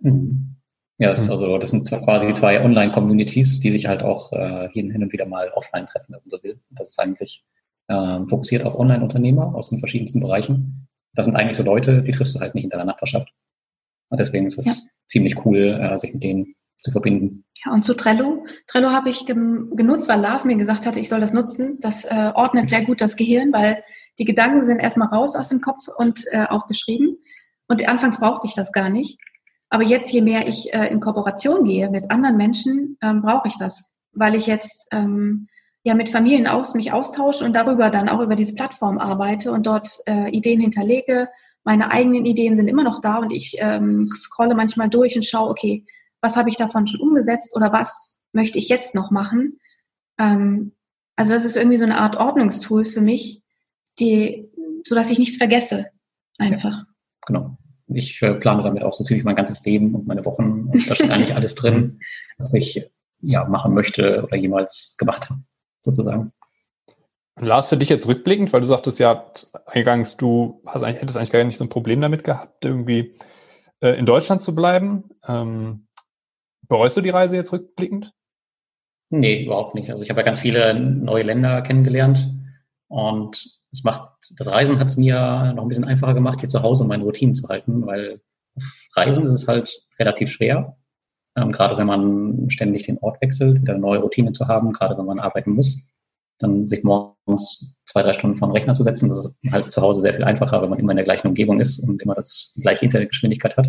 Mhm. 0.00 0.55
Ja, 0.98 1.10
das, 1.10 1.26
mhm. 1.26 1.32
also 1.32 1.58
das 1.58 1.70
sind 1.70 1.88
quasi 1.88 2.32
zwei 2.32 2.62
Online-Communities, 2.62 3.60
die 3.60 3.70
sich 3.70 3.86
halt 3.86 4.02
auch 4.02 4.32
äh, 4.32 4.68
hin, 4.70 4.90
hin 4.90 5.02
und 5.02 5.12
wieder 5.12 5.26
mal 5.26 5.50
offline 5.50 5.86
treffen, 5.86 6.14
wenn 6.14 6.20
man 6.20 6.30
so 6.30 6.42
will. 6.42 6.58
Das 6.70 6.88
ist 6.88 6.98
eigentlich 6.98 7.44
äh, 7.88 8.20
fokussiert 8.28 8.64
auf 8.64 8.78
Online-Unternehmer 8.78 9.54
aus 9.54 9.70
den 9.70 9.78
verschiedensten 9.78 10.20
Bereichen. 10.20 10.88
Das 11.14 11.26
sind 11.26 11.36
eigentlich 11.36 11.56
so 11.56 11.62
Leute, 11.62 12.02
die 12.02 12.12
triffst 12.12 12.34
du 12.34 12.40
halt 12.40 12.54
nicht 12.54 12.64
in 12.64 12.70
deiner 12.70 12.84
Nachbarschaft. 12.84 13.28
Und 14.08 14.20
deswegen 14.20 14.46
ist 14.46 14.58
es 14.58 14.66
ja. 14.66 14.72
ziemlich 15.06 15.44
cool, 15.44 15.78
äh, 15.80 15.98
sich 15.98 16.14
mit 16.14 16.22
denen 16.22 16.54
zu 16.78 16.90
verbinden. 16.92 17.44
Ja, 17.64 17.72
und 17.72 17.84
zu 17.84 17.94
Trello. 17.94 18.44
Trello 18.66 18.90
habe 18.90 19.10
ich 19.10 19.26
genutzt, 19.26 20.08
weil 20.08 20.20
Lars 20.20 20.44
mir 20.44 20.56
gesagt 20.56 20.86
hatte, 20.86 21.00
ich 21.00 21.08
soll 21.08 21.20
das 21.20 21.32
nutzen. 21.32 21.78
Das 21.80 22.04
äh, 22.04 22.32
ordnet 22.34 22.70
sehr 22.70 22.84
gut 22.84 23.00
das 23.00 23.16
Gehirn, 23.16 23.52
weil 23.52 23.82
die 24.18 24.24
Gedanken 24.24 24.64
sind 24.64 24.78
erstmal 24.78 25.08
raus 25.08 25.36
aus 25.36 25.48
dem 25.48 25.60
Kopf 25.60 25.88
und 25.88 26.24
äh, 26.30 26.44
auch 26.48 26.66
geschrieben. 26.66 27.18
Und 27.68 27.86
anfangs 27.88 28.20
brauchte 28.20 28.46
ich 28.46 28.54
das 28.54 28.72
gar 28.72 28.88
nicht. 28.88 29.18
Aber 29.68 29.82
jetzt, 29.82 30.12
je 30.12 30.22
mehr 30.22 30.46
ich 30.48 30.72
äh, 30.72 30.86
in 30.88 31.00
Kooperation 31.00 31.64
gehe 31.64 31.90
mit 31.90 32.10
anderen 32.10 32.36
Menschen, 32.36 32.96
ähm, 33.02 33.22
brauche 33.22 33.48
ich 33.48 33.56
das, 33.58 33.94
weil 34.12 34.34
ich 34.34 34.46
jetzt 34.46 34.88
ähm, 34.92 35.48
ja 35.82 35.94
mit 35.94 36.08
Familien 36.08 36.46
aus 36.46 36.74
mich 36.74 36.92
austausche 36.92 37.44
und 37.44 37.54
darüber 37.54 37.90
dann 37.90 38.08
auch 38.08 38.20
über 38.20 38.36
diese 38.36 38.54
Plattform 38.54 38.98
arbeite 38.98 39.52
und 39.52 39.66
dort 39.66 40.00
äh, 40.06 40.30
Ideen 40.30 40.60
hinterlege. 40.60 41.28
Meine 41.64 41.90
eigenen 41.90 42.24
Ideen 42.24 42.56
sind 42.56 42.68
immer 42.68 42.84
noch 42.84 43.00
da 43.00 43.18
und 43.18 43.32
ich 43.32 43.56
ähm, 43.58 44.08
scrolle 44.14 44.54
manchmal 44.54 44.88
durch 44.88 45.16
und 45.16 45.24
schaue, 45.24 45.50
okay, 45.50 45.84
was 46.20 46.36
habe 46.36 46.48
ich 46.48 46.56
davon 46.56 46.86
schon 46.86 47.00
umgesetzt 47.00 47.54
oder 47.54 47.72
was 47.72 48.20
möchte 48.32 48.58
ich 48.58 48.68
jetzt 48.68 48.94
noch 48.94 49.10
machen? 49.10 49.58
Ähm, 50.18 50.72
Also 51.16 51.32
das 51.32 51.44
ist 51.44 51.56
irgendwie 51.56 51.78
so 51.78 51.84
eine 51.84 51.98
Art 51.98 52.16
Ordnungstool 52.16 52.84
für 52.84 53.00
mich, 53.00 53.42
die, 53.98 54.48
so 54.84 54.94
dass 54.94 55.10
ich 55.10 55.18
nichts 55.18 55.38
vergesse. 55.38 55.86
Einfach. 56.38 56.72
Ja, 56.72 56.86
genau. 57.26 57.58
Ich 57.88 58.20
äh, 58.22 58.34
plane 58.34 58.62
damit 58.62 58.82
auch 58.82 58.92
so 58.92 59.04
ziemlich 59.04 59.24
mein 59.24 59.36
ganzes 59.36 59.64
Leben 59.64 59.94
und 59.94 60.06
meine 60.06 60.24
Wochen 60.24 60.68
und 60.72 60.90
da 60.90 60.94
steht 60.94 61.10
eigentlich 61.10 61.34
alles 61.34 61.54
drin, 61.54 62.00
was 62.38 62.52
ich 62.54 62.90
ja 63.20 63.44
machen 63.44 63.74
möchte 63.74 64.22
oder 64.24 64.36
jemals 64.36 64.96
gemacht 64.98 65.30
habe, 65.30 65.40
sozusagen. 65.82 66.32
Lars, 67.38 67.68
für 67.68 67.76
dich 67.76 67.90
jetzt 67.90 68.08
rückblickend, 68.08 68.52
weil 68.52 68.62
du 68.62 68.66
sagtest 68.66 68.98
ja 68.98 69.26
eingangs, 69.66 70.16
du 70.16 70.62
hast 70.64 70.82
eigentlich, 70.82 71.02
hättest 71.02 71.18
eigentlich 71.18 71.32
gar 71.32 71.44
nicht 71.44 71.58
so 71.58 71.64
ein 71.64 71.68
Problem 71.70 72.00
damit 72.00 72.24
gehabt, 72.24 72.64
irgendwie 72.64 73.14
äh, 73.80 73.90
in 73.90 74.06
Deutschland 74.06 74.40
zu 74.40 74.54
bleiben. 74.54 75.10
Ähm, 75.28 75.86
bereust 76.66 76.96
du 76.96 77.02
die 77.02 77.10
Reise 77.10 77.36
jetzt 77.36 77.52
rückblickend? 77.52 78.12
Nee, 79.10 79.44
überhaupt 79.44 79.74
nicht. 79.74 79.90
Also 79.90 80.02
ich 80.02 80.10
habe 80.10 80.20
ja 80.20 80.24
ganz 80.24 80.40
viele 80.40 80.78
neue 80.80 81.22
Länder 81.22 81.62
kennengelernt 81.62 82.26
und 82.88 83.55
es 83.76 83.84
macht, 83.84 84.10
das 84.36 84.48
Reisen 84.48 84.78
hat 84.78 84.88
es 84.88 84.96
mir 84.96 85.52
noch 85.54 85.62
ein 85.62 85.68
bisschen 85.68 85.84
einfacher 85.84 86.14
gemacht, 86.14 86.40
hier 86.40 86.48
zu 86.48 86.62
Hause 86.62 86.84
meine 86.84 87.04
Routinen 87.04 87.34
zu 87.34 87.48
halten, 87.48 87.86
weil 87.86 88.20
auf 88.56 88.64
Reisen 88.94 89.26
ist 89.26 89.32
es 89.32 89.48
halt 89.48 89.82
relativ 89.98 90.30
schwer, 90.30 90.76
ähm, 91.36 91.52
gerade 91.52 91.76
wenn 91.76 91.86
man 91.86 92.50
ständig 92.50 92.86
den 92.86 92.98
Ort 92.98 93.20
wechselt, 93.20 93.62
wieder 93.62 93.74
eine 93.74 93.82
neue 93.82 94.00
Routine 94.00 94.32
zu 94.32 94.48
haben, 94.48 94.72
gerade 94.72 94.96
wenn 94.98 95.06
man 95.06 95.20
arbeiten 95.20 95.52
muss 95.52 95.80
dann 96.38 96.68
sich 96.68 96.82
morgens 96.84 97.76
zwei, 97.86 98.02
drei 98.02 98.12
Stunden 98.12 98.36
vor 98.36 98.48
den 98.48 98.52
Rechner 98.52 98.74
zu 98.74 98.82
setzen. 98.82 99.08
Das 99.08 99.24
ist 99.24 99.52
halt 99.52 99.72
zu 99.72 99.80
Hause 99.80 100.00
sehr 100.02 100.14
viel 100.14 100.24
einfacher, 100.24 100.62
wenn 100.62 100.70
man 100.70 100.78
immer 100.78 100.92
in 100.92 100.96
der 100.96 101.04
gleichen 101.04 101.28
Umgebung 101.28 101.60
ist 101.60 101.78
und 101.80 102.02
immer 102.02 102.14
das, 102.14 102.52
die 102.56 102.60
gleiche 102.60 102.84
Internetgeschwindigkeit 102.84 103.56
hat 103.56 103.68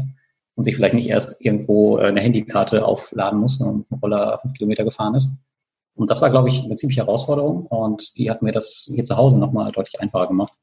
und 0.56 0.64
sich 0.64 0.76
vielleicht 0.76 0.96
nicht 0.96 1.08
erst 1.08 1.44
irgendwo 1.44 1.98
äh, 1.98 2.08
eine 2.08 2.22
Handykarte 2.22 2.86
aufladen 2.86 3.40
muss, 3.40 3.60
wenn 3.60 3.68
man 3.68 3.78
mit 3.78 3.92
dem 3.92 4.00
Roller 4.00 4.40
fünf 4.42 4.54
Kilometer 4.56 4.84
gefahren 4.84 5.16
ist. 5.16 5.32
Und 5.98 6.12
das 6.12 6.22
war, 6.22 6.30
glaube 6.30 6.50
ich, 6.50 6.64
eine 6.64 6.76
ziemliche 6.76 7.02
Herausforderung 7.02 7.66
und 7.66 8.16
die 8.18 8.30
hat 8.30 8.44
mir 8.44 8.52
das 8.52 8.90
hier 8.94 9.04
zu 9.04 9.18
Hause 9.18 9.40
nochmal 9.40 9.72
deutlich 9.72 10.00
einfacher 10.00 10.28
gemacht. 10.28 10.54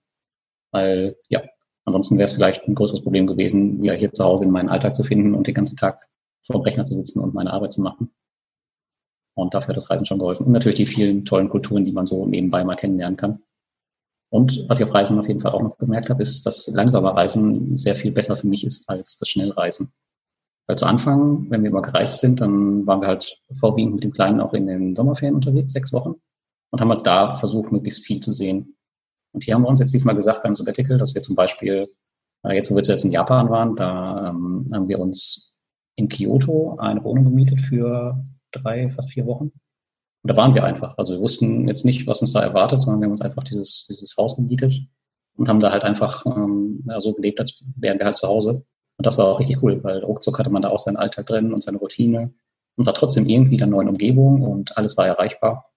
Weil, 0.70 1.16
ja, 1.28 1.42
ansonsten 1.84 2.16
wäre 2.18 2.26
es 2.26 2.34
vielleicht 2.34 2.68
ein 2.68 2.76
größeres 2.76 3.02
Problem 3.02 3.26
gewesen, 3.26 3.82
wieder 3.82 3.94
hier 3.94 4.12
zu 4.12 4.24
Hause 4.24 4.44
in 4.44 4.52
meinen 4.52 4.68
Alltag 4.68 4.94
zu 4.94 5.02
finden 5.02 5.34
und 5.34 5.46
den 5.46 5.54
ganzen 5.54 5.76
Tag 5.76 6.08
vor 6.46 6.60
dem 6.60 6.62
Rechner 6.62 6.84
zu 6.84 6.94
sitzen 6.94 7.20
und 7.20 7.34
meine 7.34 7.52
Arbeit 7.52 7.72
zu 7.72 7.80
machen. 7.80 8.14
Und 9.34 9.54
dafür 9.54 9.70
hat 9.70 9.76
das 9.76 9.90
Reisen 9.90 10.06
schon 10.06 10.20
geholfen. 10.20 10.46
Und 10.46 10.52
natürlich 10.52 10.76
die 10.76 10.86
vielen 10.86 11.24
tollen 11.24 11.48
Kulturen, 11.48 11.84
die 11.84 11.92
man 11.92 12.06
so 12.06 12.26
nebenbei 12.26 12.62
mal 12.62 12.76
kennenlernen 12.76 13.16
kann. 13.16 13.42
Und 14.30 14.64
was 14.68 14.78
ich 14.78 14.86
auf 14.86 14.94
Reisen 14.94 15.18
auf 15.18 15.26
jeden 15.26 15.40
Fall 15.40 15.52
auch 15.52 15.62
noch 15.62 15.78
gemerkt 15.78 16.10
habe, 16.10 16.22
ist, 16.22 16.46
dass 16.46 16.68
langsame 16.68 17.12
Reisen 17.14 17.76
sehr 17.76 17.96
viel 17.96 18.12
besser 18.12 18.36
für 18.36 18.46
mich 18.46 18.64
ist 18.64 18.88
als 18.88 19.16
das 19.16 19.28
Schnellreisen. 19.28 19.92
Weil 20.66 20.78
zu 20.78 20.86
Anfang, 20.86 21.50
wenn 21.50 21.62
wir 21.62 21.70
mal 21.70 21.82
gereist 21.82 22.20
sind, 22.20 22.40
dann 22.40 22.86
waren 22.86 23.00
wir 23.00 23.08
halt 23.08 23.38
vorwiegend 23.52 23.96
mit 23.96 24.04
dem 24.04 24.12
Kleinen 24.12 24.40
auch 24.40 24.54
in 24.54 24.66
den 24.66 24.96
Sommerferien 24.96 25.34
unterwegs, 25.34 25.72
sechs 25.72 25.92
Wochen, 25.92 26.14
und 26.70 26.80
haben 26.80 26.90
halt 26.90 27.06
da 27.06 27.34
versucht, 27.34 27.70
möglichst 27.70 28.04
viel 28.04 28.20
zu 28.20 28.32
sehen. 28.32 28.76
Und 29.32 29.44
hier 29.44 29.54
haben 29.54 29.62
wir 29.62 29.68
uns 29.68 29.80
jetzt 29.80 29.92
diesmal 29.92 30.14
gesagt 30.14 30.42
beim 30.42 30.56
Sabbatical, 30.56 30.96
dass 30.96 31.14
wir 31.14 31.22
zum 31.22 31.36
Beispiel, 31.36 31.88
äh, 32.44 32.54
jetzt 32.54 32.70
wo 32.70 32.76
wir 32.76 32.82
zuerst 32.82 33.04
in 33.04 33.10
Japan 33.10 33.50
waren, 33.50 33.76
da 33.76 34.30
ähm, 34.30 34.70
haben 34.72 34.88
wir 34.88 34.98
uns 35.00 35.56
in 35.96 36.08
Kyoto 36.08 36.76
eine 36.78 37.02
Wohnung 37.04 37.24
gemietet 37.24 37.60
für 37.60 38.24
drei, 38.52 38.90
fast 38.90 39.10
vier 39.10 39.26
Wochen. 39.26 39.52
Und 40.22 40.30
da 40.30 40.36
waren 40.36 40.54
wir 40.54 40.64
einfach. 40.64 40.96
Also 40.96 41.12
wir 41.12 41.20
wussten 41.20 41.68
jetzt 41.68 41.84
nicht, 41.84 42.06
was 42.06 42.22
uns 42.22 42.32
da 42.32 42.40
erwartet, 42.40 42.80
sondern 42.80 43.00
wir 43.00 43.06
haben 43.06 43.12
uns 43.12 43.20
einfach 43.20 43.44
dieses, 43.44 43.86
dieses 43.88 44.16
Haus 44.16 44.36
gemietet 44.36 44.72
und 45.36 45.48
haben 45.48 45.60
da 45.60 45.70
halt 45.70 45.84
einfach 45.84 46.24
ähm, 46.26 46.84
ja, 46.88 47.00
so 47.00 47.12
gelebt, 47.12 47.40
als 47.40 47.62
wären 47.76 47.98
wir 47.98 48.06
halt 48.06 48.16
zu 48.16 48.28
Hause. 48.28 48.64
Und 48.96 49.06
das 49.06 49.18
war 49.18 49.26
auch 49.26 49.40
richtig 49.40 49.62
cool, 49.62 49.82
weil 49.82 49.98
ruckzuck 49.98 50.38
hatte 50.38 50.50
man 50.50 50.62
da 50.62 50.70
auch 50.70 50.78
seinen 50.78 50.96
Alltag 50.96 51.26
drin 51.26 51.52
und 51.52 51.62
seine 51.62 51.78
Routine 51.78 52.32
und 52.76 52.86
war 52.86 52.94
trotzdem 52.94 53.28
irgendwie 53.28 53.56
in 53.56 53.62
einer 53.62 53.72
neuen 53.72 53.88
Umgebung 53.88 54.42
und 54.42 54.76
alles 54.76 54.96
war 54.96 55.06
erreichbar. 55.06 55.70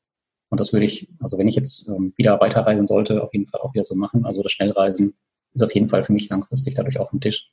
Und 0.49 0.59
das 0.59 0.71
würde 0.71 0.85
ich, 0.85 1.09
also 1.19 1.37
wenn 1.37 1.47
ich 1.47 1.55
jetzt 1.55 1.87
ähm, 1.89 2.13
wieder 2.15 2.39
weiterreisen 2.39 2.87
sollte, 2.87 3.21
auf 3.21 3.33
jeden 3.33 3.47
Fall 3.47 3.61
auch 3.61 3.73
wieder 3.73 3.83
so 3.83 3.99
machen. 3.99 4.25
Also 4.25 4.43
das 4.43 4.51
Schnellreisen 4.51 5.15
ist 5.53 5.61
auf 5.61 5.73
jeden 5.73 5.89
Fall 5.89 6.03
für 6.03 6.13
mich 6.13 6.29
langfristig 6.29 6.75
dadurch 6.75 6.99
auf 6.99 7.09
dem 7.09 7.19
Tisch. 7.19 7.51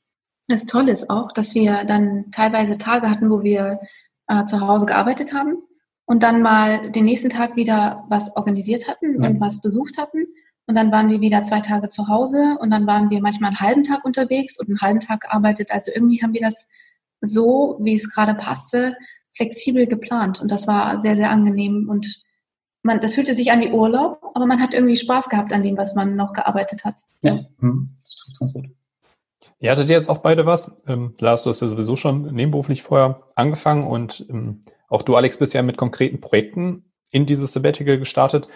Das 0.49 0.67
Tolle 0.67 0.93
ist 0.93 1.11
auch, 1.11 1.33
dass 1.33 1.55
wir 1.55 1.85
dann 1.85 2.31
teilweise 2.31 2.79
Tage 2.79 3.09
hatten, 3.09 3.31
wo 3.31 3.43
wir 3.43 3.81
äh, 4.29 4.45
zu 4.45 4.61
Hause 4.61 4.87
gearbeitet 4.87 5.33
haben 5.33 5.57
und 6.07 6.23
dann 6.23 6.43
mal 6.43 6.91
den 6.91 7.07
nächsten 7.07 7.31
Tag 7.31 7.57
wieder 7.57 8.05
was 8.09 8.37
organisiert 8.37 8.87
hatten 8.87 9.23
ja. 9.23 9.29
und 9.29 9.41
was 9.41 9.61
besucht 9.61 9.99
hatten. 9.99 10.27
Und 10.67 10.75
dann 10.77 10.91
waren 10.91 11.11
wir 11.11 11.21
wieder 11.21 11.45
zwei 11.45 11.61
Tage 11.61 11.91
zu 11.91 12.09
Hause 12.09 12.57
und 12.61 12.71
dann 12.71 12.87
waren 12.87 13.11
wir 13.11 13.21
manchmal 13.21 13.49
einen 13.49 13.61
halben 13.61 13.83
Tag 13.83 14.05
unterwegs 14.05 14.59
und 14.59 14.69
einen 14.69 14.81
halben 14.81 15.01
Tag 15.01 15.21
gearbeitet. 15.21 15.71
Also 15.71 15.93
irgendwie 15.95 16.23
haben 16.23 16.33
wir 16.33 16.41
das 16.41 16.69
so, 17.21 17.77
wie 17.81 17.95
es 17.95 18.13
gerade 18.13 18.35
passte, 18.35 18.97
flexibel 19.37 19.87
geplant. 19.87 20.41
Und 20.41 20.51
das 20.51 20.67
war 20.67 20.99
sehr, 20.99 21.17
sehr 21.17 21.31
angenehm. 21.31 21.89
Und 21.89 22.23
man, 22.83 23.01
das 23.01 23.15
fühlte 23.15 23.35
sich 23.35 23.51
an 23.53 23.61
wie 23.61 23.73
Urlaub, 23.73 24.21
aber 24.35 24.47
man 24.47 24.61
hat 24.61 24.75
irgendwie 24.75 24.97
Spaß 24.97 25.29
gehabt 25.29 25.53
an 25.53 25.63
dem, 25.63 25.77
was 25.77 25.95
man 25.95 26.17
noch 26.17 26.33
gearbeitet 26.33 26.85
hat. 26.85 26.97
Ja, 27.23 27.41
hm, 27.59 27.97
das 28.01 28.17
trifft 28.17 28.41
ganz 28.41 28.53
gut. 28.53 28.67
Ihr 29.61 29.71
hattet 29.71 29.89
jetzt 29.89 30.11
auch 30.11 30.19
beide 30.19 30.45
was. 30.47 30.73
Ähm, 30.87 31.15
Lars, 31.21 31.45
du 31.45 31.51
hast 31.51 31.63
ja 31.63 31.69
sowieso 31.69 31.97
schon 31.97 32.35
nebenberuflich 32.35 32.83
vorher 32.83 33.23
angefangen 33.35 33.85
und 33.85 34.27
ähm, 34.29 34.61
auch 34.89 35.03
du, 35.03 35.17
Alex, 35.17 35.39
bist 35.39 35.55
ja 35.55 35.63
mit 35.63 35.77
konkreten 35.77 36.21
Projekten 36.21 36.85
in 37.13 37.27
dieses 37.27 37.53
Sabbatical 37.53 37.99
gestartet. 37.99 38.49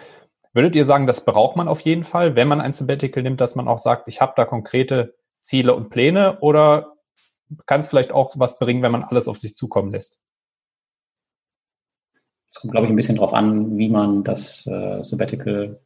Würdet 0.59 0.75
ihr 0.75 0.83
sagen, 0.83 1.07
das 1.07 1.23
braucht 1.23 1.55
man 1.55 1.69
auf 1.69 1.79
jeden 1.79 2.03
Fall, 2.03 2.35
wenn 2.35 2.49
man 2.49 2.59
ein 2.59 2.73
Sabbatical 2.73 3.23
nimmt, 3.23 3.39
dass 3.39 3.55
man 3.55 3.69
auch 3.69 3.77
sagt, 3.77 4.09
ich 4.09 4.19
habe 4.19 4.33
da 4.35 4.43
konkrete 4.43 5.15
Ziele 5.39 5.73
und 5.73 5.89
Pläne 5.89 6.37
oder 6.41 6.97
kann 7.65 7.79
es 7.79 7.87
vielleicht 7.87 8.11
auch 8.11 8.33
was 8.37 8.59
bringen, 8.59 8.81
wenn 8.81 8.91
man 8.91 9.05
alles 9.05 9.29
auf 9.29 9.37
sich 9.37 9.55
zukommen 9.55 9.89
lässt? 9.89 10.19
Es 12.51 12.59
kommt, 12.59 12.73
glaube 12.73 12.87
ich, 12.87 12.91
ein 12.91 12.97
bisschen 12.97 13.15
darauf 13.15 13.31
an, 13.31 13.77
wie 13.77 13.87
man 13.87 14.25
das 14.25 14.67
äh, 14.67 15.01
Sabbatical 15.01 15.79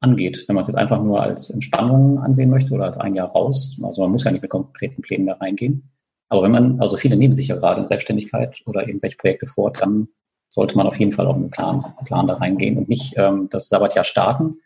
angeht. 0.00 0.44
Wenn 0.46 0.54
man 0.54 0.62
es 0.62 0.68
jetzt 0.68 0.78
einfach 0.78 1.02
nur 1.02 1.22
als 1.22 1.50
Entspannung 1.50 2.18
ansehen 2.20 2.48
möchte 2.48 2.72
oder 2.72 2.84
als 2.84 2.96
ein 2.96 3.14
Jahr 3.14 3.28
raus, 3.28 3.78
also 3.82 4.00
man 4.00 4.12
muss 4.12 4.24
ja 4.24 4.30
nicht 4.30 4.40
mit 4.40 4.50
konkreten 4.50 5.02
Plänen 5.02 5.26
da 5.26 5.34
reingehen. 5.34 5.90
Aber 6.30 6.44
wenn 6.44 6.52
man, 6.52 6.80
also 6.80 6.96
viele 6.96 7.18
nehmen 7.18 7.34
sich 7.34 7.48
ja 7.48 7.56
gerade 7.56 7.82
in 7.82 7.86
Selbstständigkeit 7.86 8.62
oder 8.64 8.88
irgendwelche 8.88 9.18
Projekte 9.18 9.46
vor, 9.46 9.70
dann 9.70 10.08
sollte 10.54 10.76
man 10.76 10.86
auf 10.86 11.00
jeden 11.00 11.10
Fall 11.10 11.26
auch 11.26 11.34
einen 11.34 11.50
Plan, 11.50 11.84
einen 11.84 12.06
Plan 12.06 12.28
da 12.28 12.34
reingehen 12.34 12.78
und 12.78 12.88
nicht 12.88 13.14
ähm, 13.16 13.48
das 13.50 13.68
Sabbatjahr 13.68 14.04
starten 14.04 14.60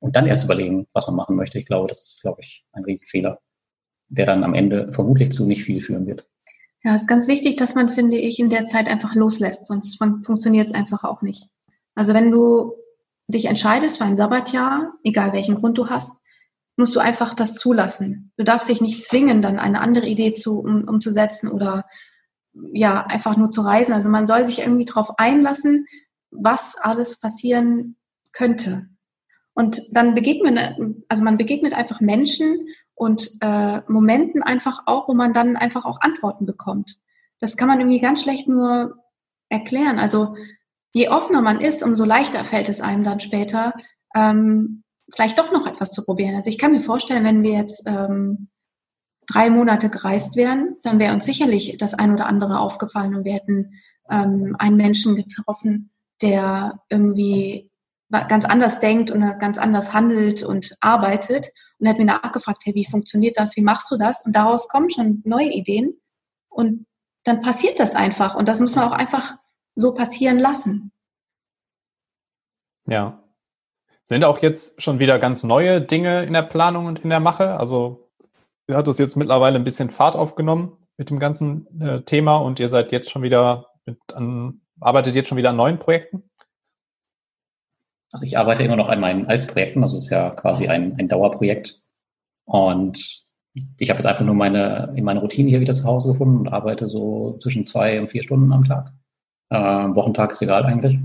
und 0.00 0.16
dann 0.16 0.26
erst 0.26 0.44
überlegen, 0.44 0.88
was 0.92 1.06
man 1.06 1.14
machen 1.14 1.36
möchte. 1.36 1.60
Ich 1.60 1.66
glaube, 1.66 1.86
das 1.86 2.02
ist, 2.02 2.22
glaube 2.22 2.40
ich, 2.40 2.64
ein 2.72 2.84
Riesenfehler, 2.84 3.38
der 4.08 4.26
dann 4.26 4.42
am 4.42 4.54
Ende 4.54 4.92
vermutlich 4.92 5.30
zu 5.30 5.46
nicht 5.46 5.62
viel 5.62 5.80
führen 5.80 6.08
wird. 6.08 6.26
Ja, 6.82 6.96
es 6.96 7.02
ist 7.02 7.08
ganz 7.08 7.28
wichtig, 7.28 7.56
dass 7.56 7.76
man, 7.76 7.90
finde 7.90 8.16
ich, 8.18 8.40
in 8.40 8.50
der 8.50 8.66
Zeit 8.66 8.88
einfach 8.88 9.14
loslässt, 9.14 9.66
sonst 9.66 9.96
fun 9.96 10.24
funktioniert 10.24 10.68
es 10.68 10.74
einfach 10.74 11.04
auch 11.04 11.22
nicht. 11.22 11.46
Also 11.94 12.14
wenn 12.14 12.32
du 12.32 12.72
dich 13.28 13.44
entscheidest 13.44 13.98
für 13.98 14.04
ein 14.04 14.16
Sabbatjahr, 14.16 14.92
egal 15.04 15.32
welchen 15.32 15.54
Grund 15.54 15.78
du 15.78 15.88
hast, 15.88 16.16
musst 16.76 16.96
du 16.96 17.00
einfach 17.00 17.34
das 17.34 17.54
zulassen. 17.54 18.32
Du 18.36 18.44
darfst 18.44 18.68
dich 18.68 18.80
nicht 18.80 19.04
zwingen, 19.04 19.40
dann 19.40 19.60
eine 19.60 19.80
andere 19.80 20.06
Idee 20.06 20.34
zu, 20.34 20.60
um, 20.60 20.88
umzusetzen 20.88 21.48
oder 21.48 21.84
ja, 22.72 23.04
einfach 23.06 23.36
nur 23.36 23.50
zu 23.50 23.62
reisen. 23.62 23.92
Also 23.92 24.08
man 24.08 24.26
soll 24.26 24.46
sich 24.46 24.60
irgendwie 24.60 24.84
darauf 24.84 25.18
einlassen, 25.18 25.86
was 26.30 26.76
alles 26.76 27.20
passieren 27.20 27.96
könnte. 28.32 28.88
Und 29.54 29.82
dann 29.92 30.14
begegnet, 30.14 30.76
also 31.08 31.24
man 31.24 31.36
begegnet 31.36 31.72
einfach 31.72 32.00
Menschen 32.00 32.68
und 32.94 33.30
äh, 33.40 33.80
Momenten 33.88 34.42
einfach 34.42 34.82
auch, 34.86 35.08
wo 35.08 35.14
man 35.14 35.32
dann 35.32 35.56
einfach 35.56 35.84
auch 35.84 36.00
Antworten 36.00 36.46
bekommt. 36.46 36.96
Das 37.40 37.56
kann 37.56 37.68
man 37.68 37.80
irgendwie 37.80 38.00
ganz 38.00 38.22
schlecht 38.22 38.48
nur 38.48 38.96
erklären. 39.48 39.98
Also 39.98 40.36
je 40.92 41.08
offener 41.08 41.42
man 41.42 41.60
ist, 41.60 41.82
umso 41.82 42.04
leichter 42.04 42.44
fällt 42.44 42.68
es 42.68 42.80
einem 42.80 43.04
dann 43.04 43.20
später, 43.20 43.74
ähm, 44.14 44.82
vielleicht 45.12 45.38
doch 45.38 45.52
noch 45.52 45.66
etwas 45.66 45.90
zu 45.90 46.04
probieren. 46.04 46.34
Also 46.34 46.50
ich 46.50 46.58
kann 46.58 46.72
mir 46.72 46.80
vorstellen, 46.80 47.24
wenn 47.24 47.42
wir 47.42 47.52
jetzt 47.52 47.84
ähm, 47.86 48.48
drei 49.28 49.50
Monate 49.50 49.90
gereist 49.90 50.36
wären, 50.36 50.76
dann 50.82 50.98
wäre 50.98 51.14
uns 51.14 51.26
sicherlich 51.26 51.76
das 51.78 51.94
ein 51.94 52.12
oder 52.12 52.26
andere 52.26 52.58
aufgefallen 52.58 53.14
und 53.14 53.24
wir 53.24 53.34
hätten 53.34 53.74
ähm, 54.10 54.56
einen 54.58 54.76
Menschen 54.76 55.16
getroffen, 55.16 55.90
der 56.22 56.80
irgendwie 56.88 57.70
ganz 58.10 58.46
anders 58.46 58.80
denkt 58.80 59.10
und 59.10 59.20
ganz 59.38 59.58
anders 59.58 59.92
handelt 59.92 60.42
und 60.42 60.76
arbeitet 60.80 61.48
und 61.78 61.86
er 61.86 61.90
hat 61.90 61.98
mir 61.98 62.06
nachgefragt, 62.06 62.62
hey, 62.64 62.74
wie 62.74 62.86
funktioniert 62.86 63.38
das, 63.38 63.54
wie 63.56 63.60
machst 63.62 63.90
du 63.90 63.96
das? 63.96 64.24
Und 64.24 64.34
daraus 64.34 64.68
kommen 64.68 64.90
schon 64.90 65.22
neue 65.24 65.52
Ideen 65.52 66.00
und 66.48 66.86
dann 67.24 67.42
passiert 67.42 67.78
das 67.78 67.94
einfach 67.94 68.34
und 68.34 68.48
das 68.48 68.60
muss 68.60 68.74
man 68.74 68.88
auch 68.88 68.96
einfach 68.96 69.36
so 69.74 69.92
passieren 69.92 70.38
lassen. 70.38 70.90
Ja. 72.86 73.22
Sind 74.04 74.24
auch 74.24 74.40
jetzt 74.40 74.80
schon 74.80 75.00
wieder 75.00 75.18
ganz 75.18 75.44
neue 75.44 75.82
Dinge 75.82 76.24
in 76.24 76.32
der 76.32 76.42
Planung 76.42 76.86
und 76.86 77.00
in 77.00 77.10
der 77.10 77.20
Mache? 77.20 77.58
Also 77.58 78.07
hat 78.76 78.86
das 78.86 78.98
jetzt 78.98 79.16
mittlerweile 79.16 79.56
ein 79.56 79.64
bisschen 79.64 79.90
Fahrt 79.90 80.16
aufgenommen 80.16 80.76
mit 80.96 81.10
dem 81.10 81.18
ganzen 81.18 81.80
äh, 81.80 82.02
Thema 82.02 82.36
und 82.36 82.60
ihr 82.60 82.68
seid 82.68 82.92
jetzt 82.92 83.10
schon 83.10 83.22
wieder 83.22 83.66
mit 83.86 83.98
an, 84.14 84.60
arbeitet 84.80 85.14
jetzt 85.14 85.28
schon 85.28 85.38
wieder 85.38 85.50
an 85.50 85.56
neuen 85.56 85.78
Projekten? 85.78 86.24
Also 88.12 88.26
ich 88.26 88.38
arbeite 88.38 88.62
immer 88.62 88.76
noch 88.76 88.88
an 88.88 89.00
meinen 89.00 89.26
alten 89.26 89.46
Projekten, 89.46 89.82
es 89.82 89.94
ist 89.94 90.10
ja 90.10 90.30
quasi 90.30 90.68
ein, 90.68 90.96
ein 90.98 91.08
Dauerprojekt. 91.08 91.80
Und 92.44 93.22
ich 93.78 93.90
habe 93.90 93.98
jetzt 93.98 94.06
einfach 94.06 94.24
nur 94.24 94.34
meine, 94.34 94.92
in 94.96 95.04
meine 95.04 95.20
Routine 95.20 95.50
hier 95.50 95.60
wieder 95.60 95.74
zu 95.74 95.84
Hause 95.84 96.12
gefunden 96.12 96.38
und 96.38 96.48
arbeite 96.48 96.86
so 96.86 97.38
zwischen 97.38 97.66
zwei 97.66 98.00
und 98.00 98.08
vier 98.08 98.22
Stunden 98.22 98.52
am 98.52 98.64
Tag. 98.64 98.92
Äh, 99.50 99.56
Wochentag 99.58 100.32
ist 100.32 100.42
egal 100.42 100.64
eigentlich. 100.64 100.98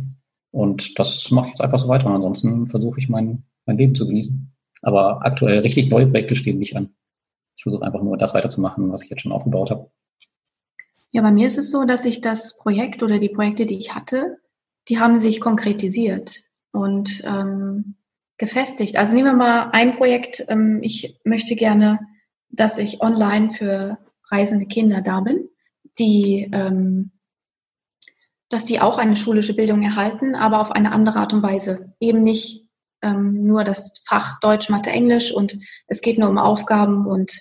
Und 0.52 0.98
das 1.00 1.32
mache 1.32 1.48
ich 1.48 1.52
jetzt 1.52 1.62
einfach 1.62 1.80
so 1.80 1.88
weiter. 1.88 2.06
Und 2.06 2.16
ansonsten 2.16 2.68
versuche 2.68 3.00
ich 3.00 3.10
mein, 3.10 3.44
mein 3.66 3.78
Leben 3.78 3.96
zu 3.96 4.08
genießen. 4.08 4.54
Aber 4.82 5.26
aktuell 5.26 5.60
richtig 5.60 5.90
neue 5.90 6.08
Projekte 6.08 6.36
stehen 6.36 6.60
nicht 6.60 6.78
an. 6.78 6.94
Ich 7.64 7.72
versuche 7.72 7.86
einfach 7.86 8.02
nur 8.02 8.18
das 8.18 8.34
weiterzumachen, 8.34 8.92
was 8.92 9.04
ich 9.04 9.10
jetzt 9.10 9.22
schon 9.22 9.32
aufgebaut 9.32 9.72
habe. 9.72 9.90
Ja, 11.12 11.22
bei 11.22 11.32
mir 11.32 11.48
ist 11.48 11.58
es 11.58 11.72
so, 11.72 11.86
dass 11.86 12.04
ich 12.04 12.20
das 12.20 12.58
Projekt 12.58 13.02
oder 13.02 13.20
die 13.20 13.30
Projekte, 13.30 13.66
die 13.66 13.78
ich 13.78 13.96
hatte, 13.96 14.40
die 14.90 15.00
haben 15.00 15.18
sich 15.18 15.40
konkretisiert 15.40 16.44
und 16.74 17.24
ähm, 17.26 17.96
gefestigt. 18.38 18.98
Also 18.98 19.14
nehmen 19.14 19.30
wir 19.30 19.38
mal 19.38 19.70
ein 19.72 19.96
Projekt. 19.96 20.44
Ähm, 20.50 20.80
ich 20.82 21.22
möchte 21.24 21.56
gerne, 21.56 22.02
dass 22.50 22.78
ich 22.78 23.02
online 23.02 23.54
für 23.54 23.98
reisende 24.30 24.66
Kinder 24.66 25.00
da 25.00 25.22
bin, 25.22 25.48
die, 25.98 26.50
ähm, 26.52 27.12
dass 28.50 28.66
die 28.66 28.82
auch 28.82 28.98
eine 28.98 29.16
schulische 29.16 29.56
Bildung 29.56 29.84
erhalten, 29.84 30.36
aber 30.36 30.60
auf 30.60 30.72
eine 30.72 30.92
andere 30.92 31.20
Art 31.20 31.32
und 31.32 31.44
Weise. 31.44 31.94
Eben 32.02 32.24
nicht 32.24 32.68
ähm, 33.02 33.48
nur 33.48 33.64
das 33.64 34.04
Fach 34.06 34.42
Deutsch, 34.42 34.70
Mathe, 34.70 34.90
Englisch 34.90 35.32
und 35.32 35.58
es 35.88 36.02
geht 36.02 36.20
nur 36.20 36.28
um 36.28 36.38
Aufgaben 36.38 37.08
und 37.08 37.32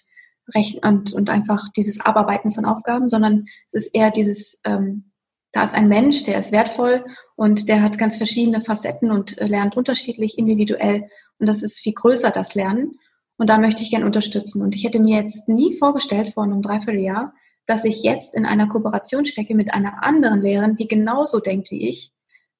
und, 0.82 1.12
und 1.12 1.30
einfach 1.30 1.68
dieses 1.76 2.00
Abarbeiten 2.00 2.50
von 2.50 2.64
Aufgaben, 2.64 3.08
sondern 3.08 3.46
es 3.68 3.74
ist 3.74 3.94
eher 3.94 4.10
dieses, 4.10 4.60
ähm, 4.64 5.12
da 5.52 5.64
ist 5.64 5.74
ein 5.74 5.88
Mensch, 5.88 6.24
der 6.24 6.38
ist 6.38 6.52
wertvoll 6.52 7.04
und 7.36 7.68
der 7.68 7.82
hat 7.82 7.98
ganz 7.98 8.16
verschiedene 8.16 8.62
Facetten 8.62 9.10
und 9.10 9.38
äh, 9.38 9.46
lernt 9.46 9.76
unterschiedlich, 9.76 10.38
individuell. 10.38 11.08
Und 11.38 11.46
das 11.46 11.62
ist 11.62 11.78
viel 11.78 11.92
größer, 11.92 12.30
das 12.30 12.54
Lernen. 12.54 12.92
Und 13.36 13.50
da 13.50 13.58
möchte 13.58 13.82
ich 13.82 13.90
gern 13.90 14.04
unterstützen. 14.04 14.62
Und 14.62 14.74
ich 14.74 14.84
hätte 14.84 15.00
mir 15.00 15.22
jetzt 15.22 15.48
nie 15.48 15.74
vorgestellt, 15.74 16.34
vor 16.34 16.44
einem 16.44 16.62
Dreivierteljahr, 16.62 17.34
dass 17.66 17.84
ich 17.84 18.02
jetzt 18.02 18.34
in 18.34 18.46
einer 18.46 18.68
Kooperation 18.68 19.24
stecke 19.24 19.54
mit 19.54 19.74
einer 19.74 20.02
anderen 20.02 20.40
Lehrerin, 20.40 20.76
die 20.76 20.88
genauso 20.88 21.40
denkt 21.40 21.70
wie 21.70 21.88
ich, 21.88 22.12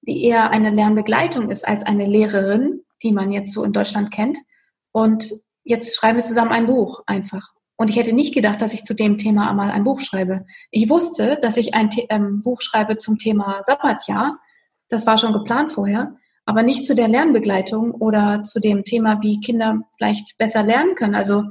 die 0.03 0.25
eher 0.25 0.51
eine 0.51 0.71
Lernbegleitung 0.71 1.51
ist 1.51 1.66
als 1.66 1.85
eine 1.85 2.07
Lehrerin, 2.07 2.83
die 3.03 3.12
man 3.12 3.33
jetzt 3.33 3.53
so 3.53 3.64
in 3.64 3.73
Deutschland 3.73 4.11
kennt. 4.11 4.38
Und 4.90 5.33
jetzt 5.64 5.97
schreiben 5.97 6.18
wir 6.18 6.25
zusammen 6.25 6.53
ein 6.53 6.66
Buch 6.66 7.03
einfach. 7.07 7.53
Und 7.83 7.88
ich 7.88 7.97
hätte 7.97 8.12
nicht 8.12 8.33
gedacht, 8.33 8.62
dass 8.62 8.75
ich 8.75 8.85
zu 8.85 8.95
dem 8.95 9.18
Thema 9.18 9.51
einmal 9.51 9.73
ein 9.73 9.83
Buch 9.83 10.01
schreibe. 10.03 10.47
Ich 10.71 10.88
wusste, 10.88 11.37
dass 11.42 11.57
ich 11.57 11.75
ein 11.75 11.90
ähm, 12.11 12.40
Buch 12.40 12.62
schreibe 12.62 12.97
zum 12.97 13.18
Thema 13.18 13.61
Sabbatjahr. 13.66 14.38
Das 14.88 15.05
war 15.05 15.18
schon 15.18 15.33
geplant 15.33 15.73
vorher, 15.73 16.14
aber 16.45 16.62
nicht 16.62 16.87
zu 16.87 16.95
der 16.95 17.09
Lernbegleitung 17.09 17.90
oder 17.90 18.45
zu 18.45 18.61
dem 18.61 18.85
Thema, 18.85 19.21
wie 19.21 19.40
Kinder 19.40 19.81
vielleicht 19.97 20.38
besser 20.38 20.62
lernen 20.62 20.95
können. 20.95 21.16
Also 21.16 21.42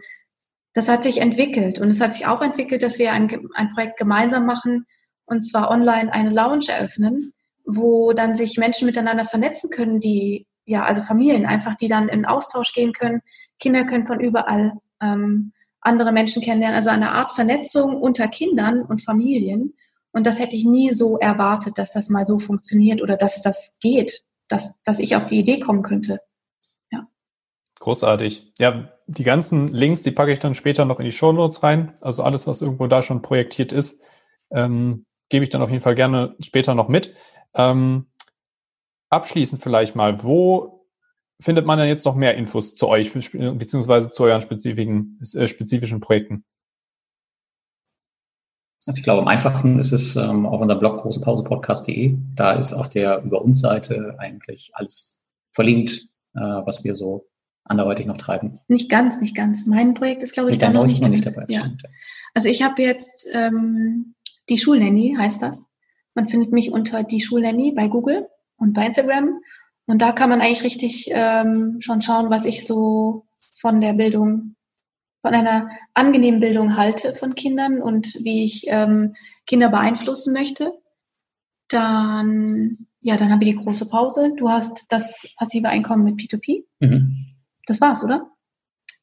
das 0.74 0.88
hat 0.88 1.04
sich 1.04 1.20
entwickelt 1.20 1.82
und 1.82 1.90
es 1.90 2.00
hat 2.00 2.14
sich 2.14 2.26
auch 2.26 2.42
entwickelt, 2.42 2.82
dass 2.82 2.98
wir 2.98 3.12
ein, 3.12 3.50
ein 3.56 3.74
Projekt 3.74 3.98
gemeinsam 3.98 4.46
machen 4.46 4.86
und 5.26 5.44
zwar 5.44 5.70
online 5.70 6.14
eine 6.14 6.30
Lounge 6.30 6.70
eröffnen, 6.70 7.34
wo 7.66 8.14
dann 8.14 8.38
sich 8.38 8.56
Menschen 8.58 8.86
miteinander 8.86 9.26
vernetzen 9.26 9.70
können, 9.70 10.00
die 10.00 10.48
ja 10.64 10.86
also 10.86 11.02
Familien 11.02 11.46
einfach, 11.46 11.76
die 11.76 11.90
dann 11.90 12.08
in 12.08 12.26
Austausch 12.26 12.72
gehen 12.72 12.94
können. 12.94 13.20
Kinder 13.60 13.84
können 13.84 14.08
von 14.08 14.22
überall 14.22 14.76
ähm, 15.02 15.52
andere 15.82 16.12
Menschen 16.12 16.42
kennenlernen, 16.42 16.78
also 16.78 16.90
eine 16.90 17.12
Art 17.12 17.32
Vernetzung 17.32 18.02
unter 18.02 18.28
Kindern 18.28 18.84
und 18.84 19.02
Familien. 19.02 19.74
Und 20.12 20.28
das 20.28 20.40
hätte 20.40 20.56
ich 20.56 20.66
nie 20.66 20.92
so 20.94 21.18
erwartet, 21.18 21.78
dass 21.78 21.94
das 21.94 22.10
mal 22.10 22.26
so 22.26 22.40
funktioniert 22.40 23.02
oder 23.02 23.18
dass 23.18 23.42
das 23.42 23.78
geht, 23.82 24.24
dass, 24.48 24.82
dass 24.84 25.00
ich 25.00 25.16
auf 25.16 25.26
die 25.26 25.40
Idee 25.40 25.60
kommen 25.60 25.84
könnte. 25.84 26.20
Ja. 26.92 27.08
Großartig. 27.80 28.54
Ja, 28.60 28.92
die 29.08 29.24
ganzen 29.24 29.68
Links, 29.70 30.04
die 30.04 30.12
packe 30.12 30.32
ich 30.32 30.40
dann 30.40 30.54
später 30.54 30.86
noch 30.86 31.00
in 31.00 31.06
die 31.06 31.12
Show 31.12 31.32
Notes 31.32 31.64
rein. 31.64 31.94
Also 32.02 32.24
alles, 32.24 32.46
was 32.46 32.62
irgendwo 32.62 32.88
da 32.88 33.02
schon 33.02 33.22
projektiert 33.22 33.72
ist, 33.72 34.04
ähm, 34.52 35.06
gebe 35.30 35.44
ich 35.44 35.50
dann 35.50 35.62
auf 35.62 35.72
jeden 35.72 35.82
Fall 35.82 35.96
gerne 35.96 36.36
später 36.42 36.76
noch 36.76 36.90
mit. 36.90 37.14
Ähm, 37.56 38.08
abschließend 39.10 39.62
vielleicht 39.62 39.96
mal, 39.96 40.24
wo 40.24 40.81
findet 41.42 41.66
man 41.66 41.80
dann 41.80 41.88
jetzt 41.88 42.06
noch 42.06 42.16
mehr 42.16 42.36
Infos 42.36 42.76
zu 42.76 42.88
euch, 42.88 43.12
beziehungsweise 43.12 44.10
zu 44.12 44.24
euren 44.24 44.42
spezifischen, 44.42 45.20
äh, 45.36 45.48
spezifischen 45.48 46.00
Projekten? 46.00 46.46
Also 48.88 48.98
ich 48.98 49.04
glaube, 49.04 49.22
am 49.22 49.28
einfachsten 49.28 49.80
ist 49.80 49.92
es 49.92 50.16
ähm, 50.16 50.46
auf 50.46 50.60
unserem 50.60 50.80
Blog 50.80 51.02
großepausepodcast.de. 51.02 52.16
Da 52.36 52.54
ist 52.54 52.74
auf 52.74 52.90
der 52.90 53.22
Über 53.24 53.42
uns 53.42 53.62
Seite 53.62 54.16
eigentlich 54.18 54.72
alles 54.74 55.22
verlinkt, 55.52 56.08
äh, 56.34 56.40
was 56.40 56.84
wir 56.84 56.96
so 56.96 57.28
anderweitig 57.64 58.08
noch 58.08 58.18
treiben. 58.18 58.60
Nicht 58.68 58.90
ganz, 58.90 59.22
nicht 59.22 59.36
ganz. 59.36 59.68
Mein 59.68 59.94
Projekt 59.94 60.24
ist, 60.24 60.34
glaube 60.34 60.52
ich, 60.52 60.58
da 60.58 60.72
noch 60.72 60.88
nicht, 60.88 61.02
noch 61.02 61.10
nicht 61.10 61.26
dabei. 61.26 61.46
Ja. 61.48 61.70
Also 62.34 62.48
ich 62.48 62.64
habe 62.64 62.82
jetzt 62.82 63.28
ähm, 63.34 64.16
die 64.50 64.58
Schulnanny, 64.58 65.16
heißt 65.18 65.42
das. 65.42 65.68
Man 66.16 66.28
findet 66.28 66.52
mich 66.52 66.72
unter 66.72 67.04
die 67.04 67.22
Schulnanny 67.22 67.72
bei 67.72 67.88
Google 67.88 68.28
und 68.58 68.74
bei 68.74 68.88
Instagram. 68.88 69.42
Und 69.88 70.02
da 70.02 70.12
kann 70.12 70.30
man 70.30 70.42
eigentlich 70.42 70.64
richtig 70.64 71.10
ähm, 71.12 71.78
schon 71.82 72.02
schauen, 72.02 72.30
was 72.30 72.46
ich 72.46 72.66
so 72.66 73.26
von 73.60 73.82
der 73.82 73.94
Bildung, 73.94 74.56
von 75.22 75.34
einer 75.34 75.70
angenehmen 75.94 76.40
Bildung 76.40 76.78
halte 76.78 77.16
von 77.16 77.36
Kindern 77.36 77.82
und 77.82 78.14
wie 78.24 78.44
ich 78.44 78.66
ähm, 78.68 79.16
Kinder 79.46 79.70
beeinflussen 79.70 80.34
möchte. 80.34 80.74
Dann, 81.68 82.88
ja, 83.02 83.18
dann 83.18 83.32
habe 83.32 83.44
ich 83.44 83.52
die 83.52 83.64
große 83.64 83.88
Pause. 83.88 84.34
Du 84.38 84.50
hast 84.50 84.86
das 84.90 85.32
passive 85.38 85.70
Einkommen 85.70 86.04
mit 86.04 86.20
P2P. 86.20 86.64
Mhm. 86.80 87.28
Das 87.66 87.80
war's, 87.80 88.04
oder? 88.04 88.32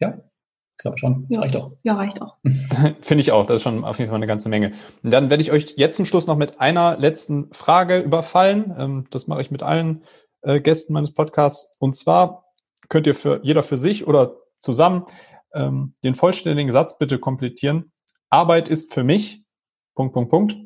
Ja, 0.00 0.18
ich 0.18 0.82
glaube 0.82 0.98
schon. 0.98 1.26
Das 1.28 1.36
ja. 1.36 1.40
reicht 1.40 1.56
auch. 1.56 1.72
Ja, 1.82 1.94
reicht 1.94 2.20
auch. 2.20 2.36
Finde 3.00 3.20
ich 3.20 3.32
auch. 3.32 3.46
Das 3.46 3.56
ist 3.56 3.62
schon 3.62 3.84
auf 3.84 3.98
jeden 3.98 4.10
Fall 4.10 4.16
eine 4.16 4.26
ganze 4.26 4.48
Menge. 4.48 4.72
Und 5.02 5.10
dann 5.10 5.30
werde 5.30 5.42
ich 5.42 5.52
euch 5.52 5.74
jetzt 5.76 5.96
zum 5.96 6.04
Schluss 6.04 6.26
noch 6.26 6.36
mit 6.36 6.60
einer 6.60 6.96
letzten 6.98 7.52
Frage 7.52 8.00
überfallen. 8.00 8.74
Ähm, 8.78 9.06
das 9.10 9.28
mache 9.28 9.40
ich 9.40 9.50
mit 9.50 9.62
allen 9.62 10.02
äh, 10.42 10.60
Gästen 10.60 10.92
meines 10.92 11.12
Podcasts. 11.12 11.76
Und 11.78 11.96
zwar 11.96 12.44
könnt 12.88 13.06
ihr 13.06 13.14
für 13.14 13.40
jeder 13.42 13.62
für 13.62 13.76
sich 13.76 14.06
oder 14.06 14.36
zusammen 14.58 15.04
ähm, 15.54 15.94
den 16.04 16.14
vollständigen 16.14 16.72
Satz 16.72 16.98
bitte 16.98 17.18
komplettieren. 17.18 17.92
Arbeit 18.30 18.68
ist 18.68 18.92
für 18.92 19.04
mich 19.04 19.44
Punkt, 19.94 20.14
Punkt, 20.14 20.30
Punkt. 20.30 20.56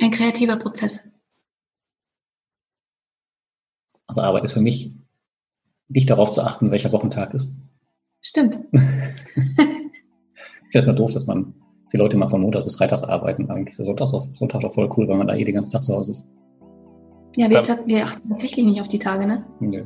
Ein 0.00 0.10
kreativer 0.10 0.56
Prozess. 0.56 1.08
Also 4.06 4.22
Arbeit 4.22 4.44
ist 4.44 4.52
für 4.52 4.60
mich 4.60 4.94
nicht 5.88 6.08
darauf 6.08 6.30
zu 6.30 6.42
achten, 6.42 6.70
welcher 6.70 6.92
Wochentag 6.92 7.34
ist. 7.34 7.52
Stimmt. 8.20 8.58
ich 8.72 8.82
finde 9.34 9.92
es 10.72 10.86
mal 10.86 10.94
doof, 10.94 11.12
dass 11.12 11.26
man 11.26 11.54
die 11.92 11.96
Leute 11.96 12.16
mal 12.16 12.28
von 12.28 12.40
Montags 12.40 12.64
bis 12.64 12.76
Freitags 12.76 13.02
arbeiten. 13.02 13.50
Eigentlich 13.50 13.78
ist 13.78 13.84
Sonntag 13.84 14.10
doch, 14.10 14.28
Sonntag 14.34 14.60
doch 14.60 14.74
voll 14.74 14.90
cool, 14.96 15.08
weil 15.08 15.16
man 15.16 15.26
da 15.26 15.34
eh 15.34 15.44
den 15.44 15.54
ganzen 15.54 15.72
Tag 15.72 15.84
zu 15.84 15.94
Hause 15.94 16.12
ist. 16.12 16.28
Ja, 17.38 17.48
wir, 17.48 17.86
wir 17.86 18.04
achten 18.04 18.28
tatsächlich 18.28 18.66
nicht 18.66 18.80
auf 18.80 18.88
die 18.88 18.98
Tage, 18.98 19.24
ne? 19.24 19.44
Nö. 19.60 19.84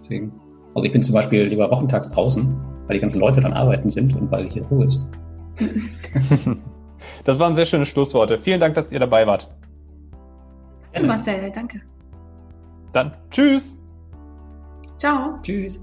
Deswegen. 0.00 0.32
Also 0.74 0.86
ich 0.86 0.92
bin 0.92 1.04
zum 1.04 1.14
Beispiel 1.14 1.44
lieber 1.44 1.70
wochentags 1.70 2.08
draußen, 2.10 2.52
weil 2.88 2.96
die 2.96 3.00
ganzen 3.00 3.20
Leute 3.20 3.40
dann 3.40 3.52
arbeiten 3.52 3.88
sind 3.88 4.16
und 4.16 4.28
weil 4.32 4.50
hier 4.50 4.64
Ruhe 4.64 4.86
ist. 4.86 5.00
das 7.24 7.38
waren 7.38 7.54
sehr 7.54 7.64
schöne 7.64 7.86
Schlussworte. 7.86 8.40
Vielen 8.40 8.58
Dank, 8.58 8.74
dass 8.74 8.90
ihr 8.90 8.98
dabei 8.98 9.24
wart. 9.24 9.48
Gerne. 10.90 11.06
Marcel, 11.06 11.52
danke. 11.54 11.80
Dann 12.92 13.12
tschüss. 13.30 13.78
Ciao. 14.96 15.38
Tschüss. 15.42 15.80